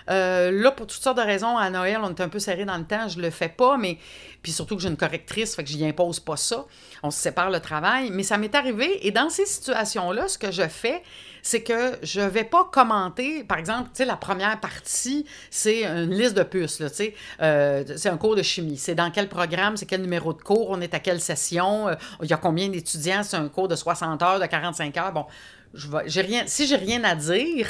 [0.09, 2.76] Euh, là, pour toutes sortes de raisons, à Noël, on est un peu serré dans
[2.78, 3.98] le temps, je le fais pas, mais
[4.42, 6.64] puis surtout que j'ai une correctrice, fait que j'y impose pas ça.
[7.02, 9.06] On se sépare le travail, mais ça m'est arrivé.
[9.06, 11.02] Et dans ces situations-là, ce que je fais,
[11.42, 16.11] c'est que je vais pas commenter, par exemple, tu sais, la première partie, c'est une
[16.11, 18.76] liste de puces, tu sais, Euh, c'est un cours de chimie.
[18.76, 21.94] C'est dans quel programme, c'est quel numéro de cours, on est à quelle session, euh,
[22.22, 25.12] il y a combien d'étudiants, c'est un cours de 60 heures, de 45 heures.
[25.12, 25.26] Bon,
[25.74, 27.68] je vais, j'ai rien, si j'ai rien à dire,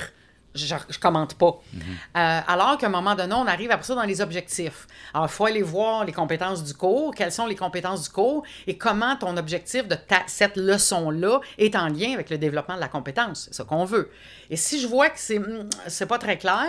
[0.66, 1.60] je, je commente pas.
[2.16, 4.86] Euh, alors qu'à un moment donné, on arrive après ça dans les objectifs.
[5.14, 8.42] Alors, il faut aller voir les compétences du cours, quelles sont les compétences du cours
[8.66, 12.80] et comment ton objectif de ta- cette leçon-là est en lien avec le développement de
[12.80, 13.44] la compétence.
[13.50, 14.10] C'est ce qu'on veut.
[14.50, 16.64] Et si je vois que c'est hum, c'est pas très clair,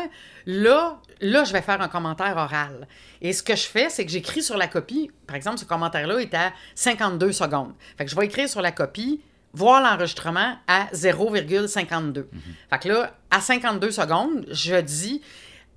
[0.46, 2.88] là, là, je vais faire un commentaire oral.
[3.22, 6.20] Et ce que je fais, c'est que j'écris sur la copie, par exemple, ce commentaire-là
[6.20, 7.74] est à 52 secondes.
[7.98, 9.22] Fait que je vais écrire sur la copie
[9.54, 12.26] voir l'enregistrement à 0,52.
[12.70, 15.22] Fait que là, à 52 secondes, je dis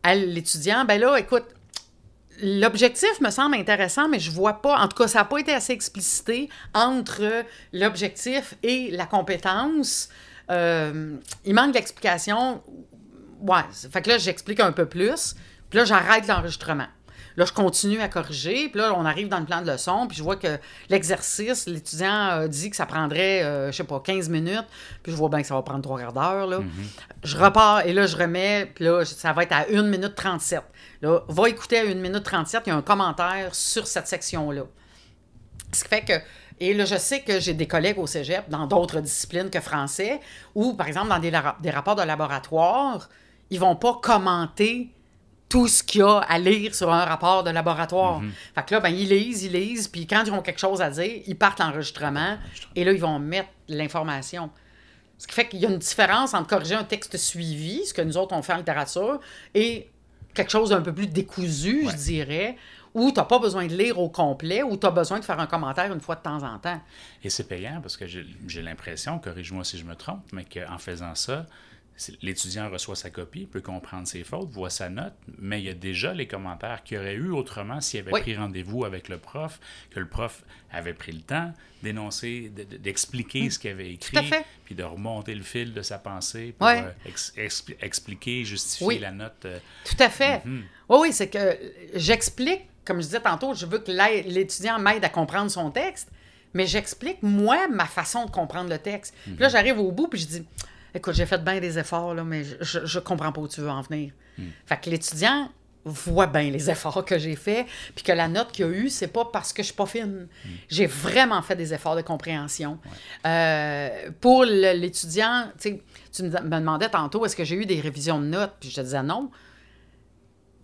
[0.03, 1.45] à l'étudiant, ben là, écoute,
[2.43, 5.53] l'objectif me semble intéressant, mais je vois pas, en tout cas, ça n'a pas été
[5.53, 10.09] assez explicité entre l'objectif et la compétence.
[10.51, 12.63] Euh, il manque d'explication.
[13.41, 15.35] Ouais, fait que là, j'explique un peu plus.
[15.71, 16.87] Puis là, j'arrête l'enregistrement.
[17.37, 18.69] Là, je continue à corriger.
[18.69, 20.07] Puis là, on arrive dans le plan de leçon.
[20.07, 20.59] Puis je vois que
[20.89, 24.67] l'exercice, l'étudiant dit que ça prendrait, euh, je sais pas, 15 minutes.
[25.03, 26.47] Puis je vois bien que ça va prendre trois quarts d'heure.
[26.47, 26.61] Là.
[27.23, 28.71] Je repars et là, je remets.
[28.75, 30.63] Puis là, ça va être à 1 minute 37.
[31.03, 32.63] Là, va écouter à 1 minute 37.
[32.67, 34.63] Il y a un commentaire sur cette section-là.
[35.73, 36.13] Ce qui fait que.
[36.61, 40.21] Et là, je sais que j'ai des collègues au cégep dans d'autres disciplines que français,
[40.55, 43.09] où, par exemple, dans des, des rapports de laboratoire,
[43.51, 44.91] ils vont pas commenter
[45.53, 48.23] tout ce qu'il y a à lire sur un rapport de laboratoire.
[48.55, 50.89] Fait que là, ben, ils lisent, ils lisent, puis quand ils ont quelque chose à
[50.89, 52.39] dire, ils partent l'enregistrement,
[52.75, 54.49] et là, ils vont mettre l'information.
[55.19, 58.01] Ce qui fait qu'il y a une différence entre corriger un texte suivi, ce que
[58.01, 59.21] nous autres on fait en littérature,
[59.55, 59.91] et
[60.33, 62.57] quelque chose d'un peu plus décousu, je dirais,
[62.95, 65.39] où tu n'as pas besoin de lire au complet, où tu as besoin de faire
[65.39, 66.81] un commentaire une fois de temps en temps.
[67.23, 71.15] Et c'est payant parce que j'ai l'impression, corrige-moi si je me trompe, mais qu'en faisant
[71.15, 71.45] ça,
[72.23, 75.75] l'étudiant reçoit sa copie, peut comprendre ses fautes, voit sa note, mais il y a
[75.75, 78.21] déjà les commentaires qu'il y aurait eu autrement s'il avait Oui.
[78.23, 82.77] pris rendez-vous avec le prof, que le prof avait pris le temps d'énoncer, de- de-
[82.77, 84.31] d'expliquer ce qu'il avait écrit,
[84.65, 88.99] puis de remonter le fil de sa pensée pour euh, ex- expli- expliquer, justifier Oui.
[88.99, 89.45] la note.
[89.45, 90.43] euh, Tout à fait.
[90.47, 91.59] Oui, oui, c'est que
[91.95, 93.91] j'explique, comme je disais tantôt, je veux que
[94.29, 96.09] l'étudiant m'aide à comprendre son texte,
[96.55, 99.15] mais j'explique, moi, ma façon de comprendre le texte.
[99.25, 100.45] Puis là, j'arrive au bout, puis je dis,
[100.95, 103.71] écoute, j'ai fait bien des efforts, là, mais je, je, comprends pas où tu veux
[103.71, 104.13] en venir.
[104.67, 105.51] Fait que l'étudiant,
[105.85, 108.89] voit bien les efforts que j'ai faits, puis que la note qu'il y a eu,
[108.89, 110.29] c'est pas parce que je suis pas fine.
[110.69, 112.79] J'ai vraiment fait des efforts de compréhension.
[113.27, 115.81] Euh, pour l'étudiant, tu
[116.23, 119.03] me demandais tantôt, est-ce que j'ai eu des révisions de notes, puis je te disais
[119.03, 119.31] non.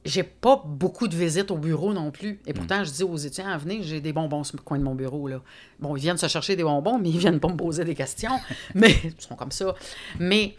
[0.05, 2.41] J'ai pas beaucoup de visites au bureau non plus.
[2.47, 4.95] Et pourtant, je dis aux étudiants, venez, j'ai des bonbons sur le coin de mon
[4.95, 5.29] bureau.
[5.29, 5.43] Là.
[5.81, 8.39] Bon, ils viennent se chercher des bonbons, mais ils viennent pas me poser des questions.
[8.75, 9.75] mais ils sont comme ça.
[10.19, 10.55] Mais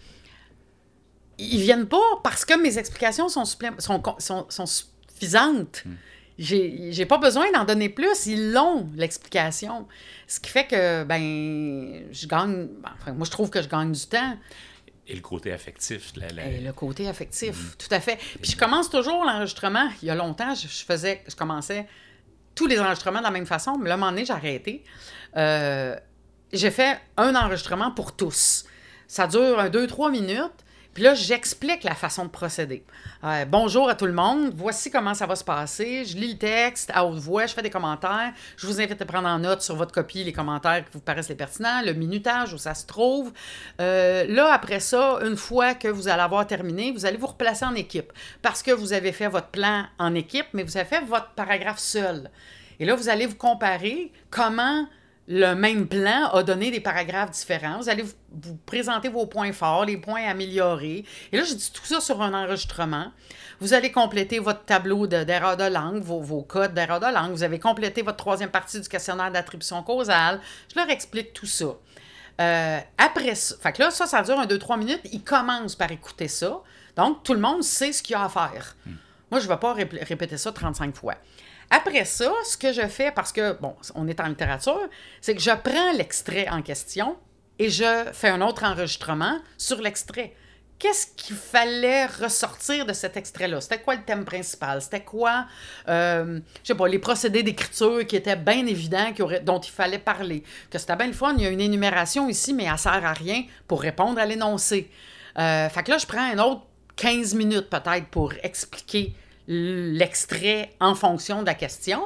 [1.38, 5.84] ils viennent pas parce que mes explications sont, supplé- sont, con- sont, sont suffisantes.
[6.38, 8.26] J'ai j'ai pas besoin d'en donner plus.
[8.28, 9.88] Ils l'ont, l'explication.
[10.28, 12.68] Ce qui fait que, ben, je gagne.
[13.02, 14.38] Enfin, moi, je trouve que je gagne du temps.
[15.10, 16.12] Et le côté affectif.
[16.16, 18.18] la- la- Et le côté affectif, tout à fait.
[18.41, 19.89] Puis je commence toujours l'enregistrement.
[20.01, 21.88] Il y a longtemps, je, faisais, je commençais
[22.55, 24.84] tous les enregistrements de la même façon, mais là, à un moment donné, j'ai arrêté.
[25.36, 25.95] Euh,
[26.53, 28.66] j'ai fait un enregistrement pour tous.
[29.07, 30.51] Ça dure un, deux, trois minutes.
[30.94, 32.84] Puis là, j'explique la façon de procéder.
[33.24, 34.52] Euh, bonjour à tout le monde.
[34.56, 36.04] Voici comment ça va se passer.
[36.04, 38.34] Je lis le texte à haute voix, je fais des commentaires.
[38.58, 41.30] Je vous invite à prendre en note sur votre copie les commentaires qui vous paraissent
[41.30, 43.32] les pertinents, le minutage où ça se trouve.
[43.80, 47.66] Euh, là, après ça, une fois que vous allez avoir terminé, vous allez vous replacer
[47.66, 48.12] en équipe
[48.42, 51.80] parce que vous avez fait votre plan en équipe, mais vous avez fait votre paragraphe
[51.80, 52.32] seul.
[52.80, 54.88] Et là, vous allez vous comparer comment
[55.32, 57.78] le même plan a donné des paragraphes différents.
[57.78, 61.06] Vous allez vous, vous présenter vos points forts, les points améliorés.
[61.32, 63.12] Et là, je dis tout ça sur un enregistrement.
[63.60, 67.32] Vous allez compléter votre tableau de- d'erreur de, langue, vos, vos codes d'erreur de langue.
[67.32, 70.42] Vous avez complété votre troisième partie du questionnaire d'attribution causale.
[70.74, 71.76] Je leur explique tout ça.
[72.42, 75.02] Euh, après ça, fait que là, ça, ça dure un, deux, trois minutes.
[75.12, 76.62] Ils commencent par écouter ça.
[76.96, 78.76] Donc, tout le monde sait ce qu'il y a à faire.
[79.30, 81.14] Moi, je ne vais pas rép- répéter ça 35 fois.
[81.70, 84.89] Après ça, ce que je fais, parce que, bon, on est en littérature,
[85.22, 87.17] c'est que je prends l'extrait en question
[87.59, 90.34] et je fais un autre enregistrement sur l'extrait.
[90.80, 93.59] Qu'est-ce qu'il fallait ressortir de cet extrait-là?
[93.59, 94.82] C'était quoi le thème principal?
[94.82, 95.45] C'était quoi,
[95.89, 99.11] euh, je sais pas, les procédés d'écriture qui étaient bien évidents,
[99.43, 100.41] dont il fallait parler?
[100.72, 103.11] Que c'était bien le fun, il y a une énumération ici, mais elle sert à
[103.11, 104.89] rien pour répondre à l'énoncé.
[105.38, 106.61] Euh, fait que là, je prends un autre
[106.95, 109.13] 15 minutes peut-être pour expliquer
[109.50, 112.02] l'extrait en fonction de la question.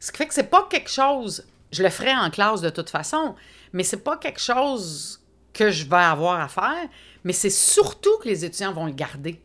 [0.00, 2.88] Ce qui fait que c'est pas quelque chose, je le ferai en classe de toute
[2.88, 3.34] façon,
[3.72, 5.20] mais c'est pas quelque chose
[5.52, 6.88] que je vais avoir à faire,
[7.22, 9.40] mais c'est surtout que les étudiants vont le garder.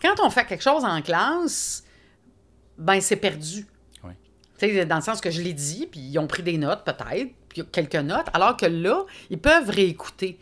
[0.00, 1.84] Quand on fait quelque chose en classe,
[2.78, 3.66] ben c'est perdu.
[4.04, 4.84] Oui.
[4.86, 7.64] Dans le sens que je l'ai dit, puis ils ont pris des notes peut-être, puis
[7.72, 10.38] quelques notes, alors que là, ils peuvent réécouter.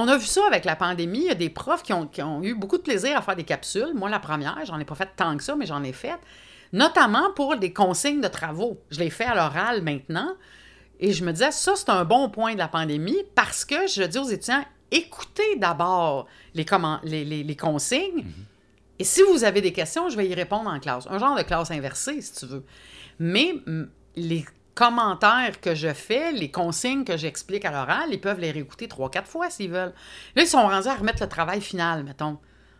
[0.00, 1.18] On a vu ça avec la pandémie.
[1.18, 3.92] Il y a des profs qui ont, eu beaucoup de plaisir à faire des capsules.
[3.94, 6.18] Moi, la première, j'en ai pas fait tant que ça, mais j'en ai fait.
[6.72, 8.80] Notamment pour des consignes de travaux.
[8.90, 10.32] Je les fais à l'oral maintenant.
[11.00, 14.02] Et je me disais, ça, c'est un bon point de la pandémie parce que je
[14.04, 18.24] dis aux étudiants, écoutez d'abord les consignes.
[18.98, 21.06] Et si vous avez des questions, je vais y répondre en classe.
[21.10, 22.64] Un genre de classe inversée, si tu veux.
[23.18, 23.84] Mais mm,
[24.16, 24.46] les
[24.80, 29.10] commentaires que je fais, les consignes que j'explique à l'oral, ils peuvent les réécouter trois,
[29.10, 29.92] quatre fois s'ils veulent.
[30.34, 32.38] Là, ils sont rendus à remettre le travail final, mettons.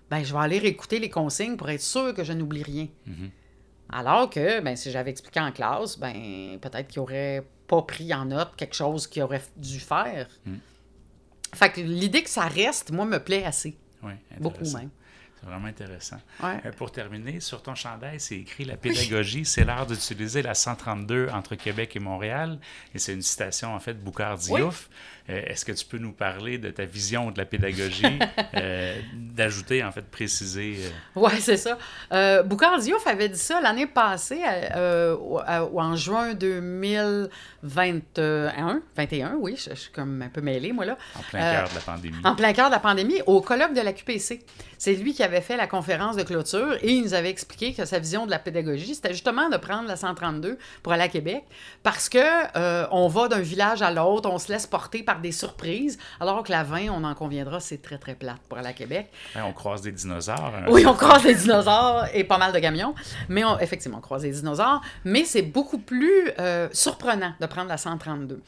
[0.08, 2.88] Ben, je vais aller réécouter les consignes pour être sûr que je n'oublie rien.
[3.90, 8.24] Alors que, ben, si j'avais expliqué en classe, ben, peut-être qu'ils n'auraient pas pris en
[8.24, 10.26] note quelque chose qu'ils auraient dû faire.
[11.54, 13.76] Fait que l'idée que ça reste, moi, me plaît assez.
[14.02, 14.88] Oui, Beaucoup même.
[15.40, 16.18] C'est vraiment intéressant.
[16.42, 16.60] Ouais.
[16.66, 21.28] Euh, pour terminer, sur ton chandail, c'est écrit La pédagogie, c'est l'art d'utiliser la 132
[21.32, 22.58] entre Québec et Montréal.
[22.94, 24.90] Et c'est une citation, en fait, de Boucard Diouf.
[25.46, 28.18] Est-ce que tu peux nous parler de ta vision de la pédagogie,
[28.56, 30.76] euh, d'ajouter, en fait, préciser.
[30.78, 31.78] euh, Oui, c'est ça.
[32.12, 32.42] Euh,
[32.80, 34.40] Diouf avait dit ça l'année passée,
[34.74, 38.80] euh, en juin 2021.
[38.96, 40.96] 21, oui, je, je suis comme un peu mêlée, moi, là.
[41.18, 42.16] en plein Euh, cœur de la pandémie.
[42.24, 44.40] En plein cœur de la pandémie, au colloque de la QPC.
[44.78, 47.84] C'est lui qui avait fait la conférence de clôture et il nous avait expliqué que
[47.84, 51.44] sa vision de la pédagogie, c'était justement de prendre la 132 pour aller à Québec
[51.82, 52.18] parce que
[52.56, 56.42] euh, on va d'un village à l'autre, on se laisse porter par des surprises, alors
[56.42, 59.10] que la 20, on en conviendra, c'est très, très plate pour aller à Québec.
[59.36, 60.52] Ouais, on croise des dinosaures.
[60.56, 60.64] hein.
[60.68, 62.94] Oui, on croise des dinosaures et pas mal de camions,
[63.28, 67.68] mais on- effectivement, on croise des dinosaures, mais c'est beaucoup plus euh, surprenant de prendre
[67.68, 68.42] la 132.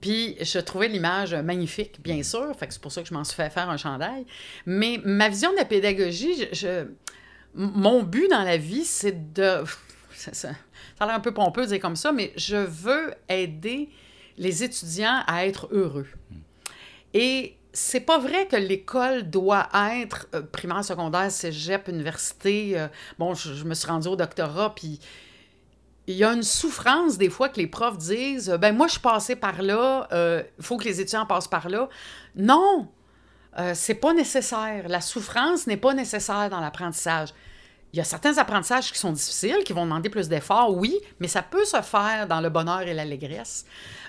[0.00, 3.22] Puis je trouvais l'image magnifique, bien sûr, fait que c'est pour ça que je m'en
[3.22, 4.26] suis fait faire un chandail.
[4.66, 6.86] Mais ma vision de la pédagogie, je,
[7.54, 9.62] mon but dans la vie, c'est de...
[10.14, 10.52] Ça, ça-
[10.98, 13.88] ça a l'air un peu pompeux de dire comme ça, mais je veux aider
[14.38, 16.06] les étudiants à être heureux.
[17.14, 22.78] Et c'est pas vrai que l'école doit être euh, primaire, secondaire, cégep, université.
[22.78, 25.00] euh, bon, je, me suis rendue au doctorat, puis
[26.06, 28.92] il y a une souffrance des fois que les profs disent euh, ben moi je
[28.92, 31.88] suis passé par là, il faut que les étudiants passent par là.
[32.36, 32.88] Non,
[33.58, 34.88] euh, c'est pas nécessaire.
[34.88, 37.30] La souffrance n'est pas nécessaire dans l'apprentissage.
[37.92, 41.28] Il y a certains apprentissages qui sont difficiles, qui vont demander plus d'efforts, oui, mais
[41.28, 43.66] ça peut se faire dans le bonheur et l'allégresse.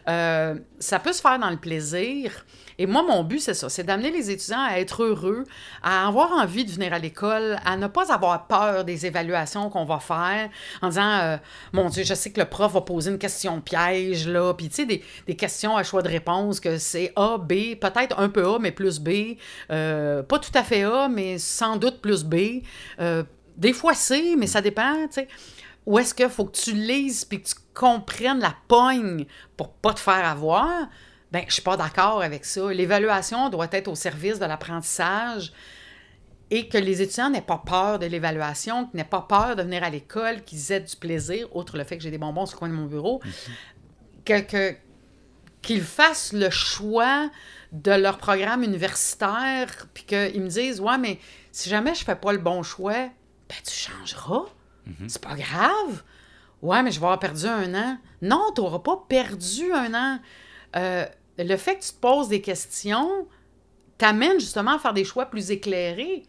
[0.08, 2.46] Euh, ça peut se faire dans le plaisir.
[2.78, 5.44] Et moi, mon but, c'est ça, c'est d'amener les étudiants à être heureux,
[5.82, 9.84] à avoir envie de venir à l'école, à ne pas avoir peur des évaluations qu'on
[9.84, 10.50] va faire
[10.82, 11.38] en disant, euh,
[11.74, 14.76] mon Dieu, je sais que le prof va poser une question piège, là, puis tu
[14.76, 18.60] sais, des, questions à choix de réponse, que c'est A, B, peut-être un peu A,
[18.60, 19.36] mais plus B,
[19.72, 22.64] euh, pas tout à fait A, mais sans doute plus B,
[23.02, 23.24] euh,
[23.58, 25.28] des fois C, mais ça dépend, tu sais.
[25.86, 29.26] Ou est-ce qu'il faut que tu lises puis que tu comprennes la pogne
[29.58, 30.88] pour pas te faire avoir?
[31.32, 32.72] Ben, je suis pas d'accord avec ça.
[32.72, 35.52] L'évaluation doit être au service de l'apprentissage
[36.52, 39.84] et que les étudiants n'aient pas peur de l'évaluation, qu'ils n'aient pas peur de venir
[39.84, 42.60] à l'école, qu'ils aient du plaisir, outre le fait que j'ai des bonbons sur le
[42.60, 43.22] coin de mon bureau,
[44.24, 44.76] que,
[45.64, 47.30] qu'ils fassent le choix
[47.72, 51.20] de leur programme universitaire, puis qu'ils me disent Ouais, mais
[51.52, 53.10] si jamais je fais pas le bon choix,
[53.50, 54.46] ben tu changeras.
[55.08, 56.04] C'est pas grave.
[56.62, 57.98] Ouais, mais je vais avoir perdu un an.
[58.22, 60.20] Non, tu n'auras pas perdu un an.
[60.76, 61.06] Euh,
[61.38, 63.28] le fait que tu te poses des questions
[63.98, 66.24] t'amène justement à faire des choix plus éclairés.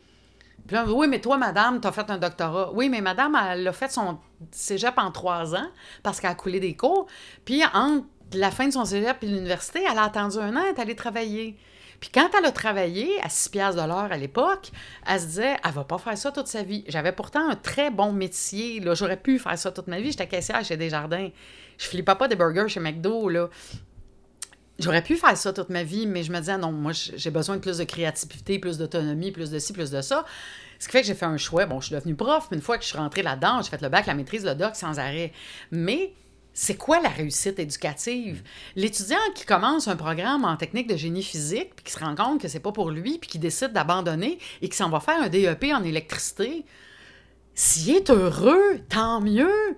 [0.67, 2.73] Puis là, oui, mais toi, madame, tu as fait un doctorat.
[2.73, 4.19] Oui, mais madame, elle a fait son
[4.51, 5.69] cégep en trois ans
[6.03, 7.07] parce qu'elle a coulé des cours.
[7.45, 10.75] Puis, entre la fin de son cégep et l'université, elle a attendu un an, elle
[10.75, 11.59] est allée travailler.
[12.01, 14.71] Puis quand elle a travaillé à 6 piastres de l'heure à l'époque,
[15.07, 16.85] elle se disait, elle va pas faire ça toute sa vie.
[16.89, 18.81] J'avais pourtant un très bon métier.
[18.81, 20.11] Là, j'aurais pu faire ça toute ma vie.
[20.11, 21.31] J'étais caissière chez Desjardins.
[21.79, 23.31] Je flippais pas des burgers chez McDo.
[24.79, 27.57] J'aurais pu faire ça toute ma vie, mais je me disais, non, moi, j'ai besoin
[27.57, 30.25] de plus de créativité, plus d'autonomie, plus de ci, plus de ça.
[30.81, 31.67] Ce qui fait que j'ai fait un choix.
[31.67, 33.81] Bon, je suis devenue prof, mais une fois que je suis rentrée là-dedans, j'ai fait
[33.81, 35.33] le bac, la maîtrise, le doc sans arrêt.
[35.71, 36.13] Mais
[36.55, 38.43] c'est quoi la réussite éducative?
[38.77, 42.41] L'étudiant qui commence un programme en technique de génie physique, puis qui se rend compte
[42.41, 45.29] que c'est pas pour lui, puis qui décide d'abandonner et qui s'en va faire un
[45.29, 46.65] DEP en électricité,
[47.55, 49.77] s'il est heureux, tant mieux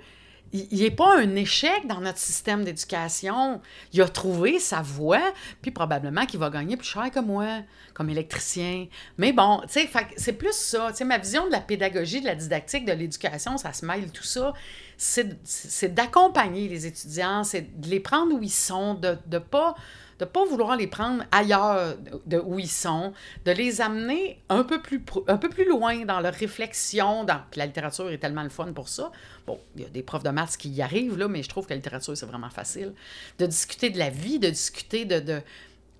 [0.52, 3.60] il n'est pas un échec dans notre système d'éducation.
[3.92, 7.62] Il a trouvé sa voie, puis probablement qu'il va gagner plus cher que moi,
[7.94, 8.86] comme électricien.
[9.18, 10.88] Mais bon, tu sais, c'est plus ça.
[10.90, 14.10] Tu sais, ma vision de la pédagogie, de la didactique, de l'éducation, ça se mêle
[14.12, 14.52] tout ça.
[14.96, 19.76] C'est d'accompagner les étudiants, c'est de les prendre où ils sont, de ne pas
[20.18, 23.12] de ne pas vouloir les prendre ailleurs de où ils sont,
[23.44, 27.24] de les amener un peu plus, un peu plus loin dans leur réflexion.
[27.24, 27.40] Dans...
[27.50, 29.12] Puis la littérature est tellement le fun pour ça.
[29.46, 31.66] Bon, il y a des profs de maths qui y arrivent, là, mais je trouve
[31.66, 32.94] que la littérature, c'est vraiment facile.
[33.38, 35.40] De discuter de la vie, de discuter de, de,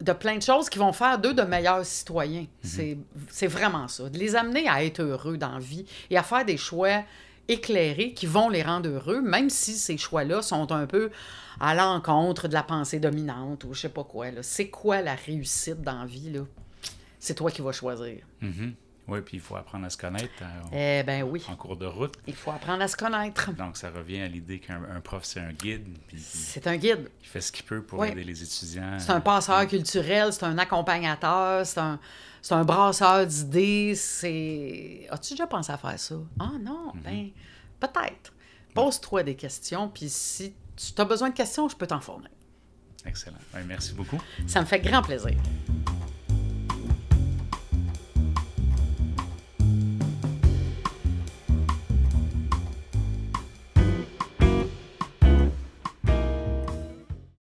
[0.01, 2.47] de plein de choses qui vont faire d'eux de meilleurs citoyens.
[2.65, 3.05] Mhm.
[3.29, 4.09] C'est vraiment ça.
[4.09, 7.03] De les amener à être heureux dans la vie et à faire des choix
[7.49, 11.11] éclairés qui vont les rendre heureux, même si ces choix-là sont un peu
[11.61, 14.27] à l'encontre de la pensée dominante ou je sais pas quoi.
[14.43, 16.33] C'est quoi la réussite dans la vie?
[17.19, 18.19] C'est toi qui vas choisir.
[18.43, 18.73] Mm-hmm.
[19.09, 21.45] Oui, puis il faut apprendre à se connaître euh, eh ben oui.
[21.49, 22.15] en cours de route.
[22.27, 23.53] Il faut apprendre à se connaître.
[23.53, 25.87] Donc, ça revient à l'idée qu'un prof, c'est un guide.
[26.17, 27.09] C'est un guide.
[27.23, 28.99] Il fait ce qu'il peut pour aider les étudiants.
[28.99, 32.01] C'est un passeur culturel, c'est un accompagnateur, c'est un,
[32.55, 33.95] un brasseur d'idées.
[33.95, 35.07] C'est...
[35.11, 36.17] As-tu déjà pensé à faire ça?
[36.39, 37.03] Ah non, mm-hmm.
[37.03, 37.31] ben
[37.81, 38.33] peut-être.
[38.75, 42.31] Pose-toi des questions, puis si tu as besoin de questions, je peux t'en fournir.
[43.07, 43.39] Excellent.
[43.67, 44.21] merci beaucoup.
[44.47, 45.37] Ça me fait grand plaisir.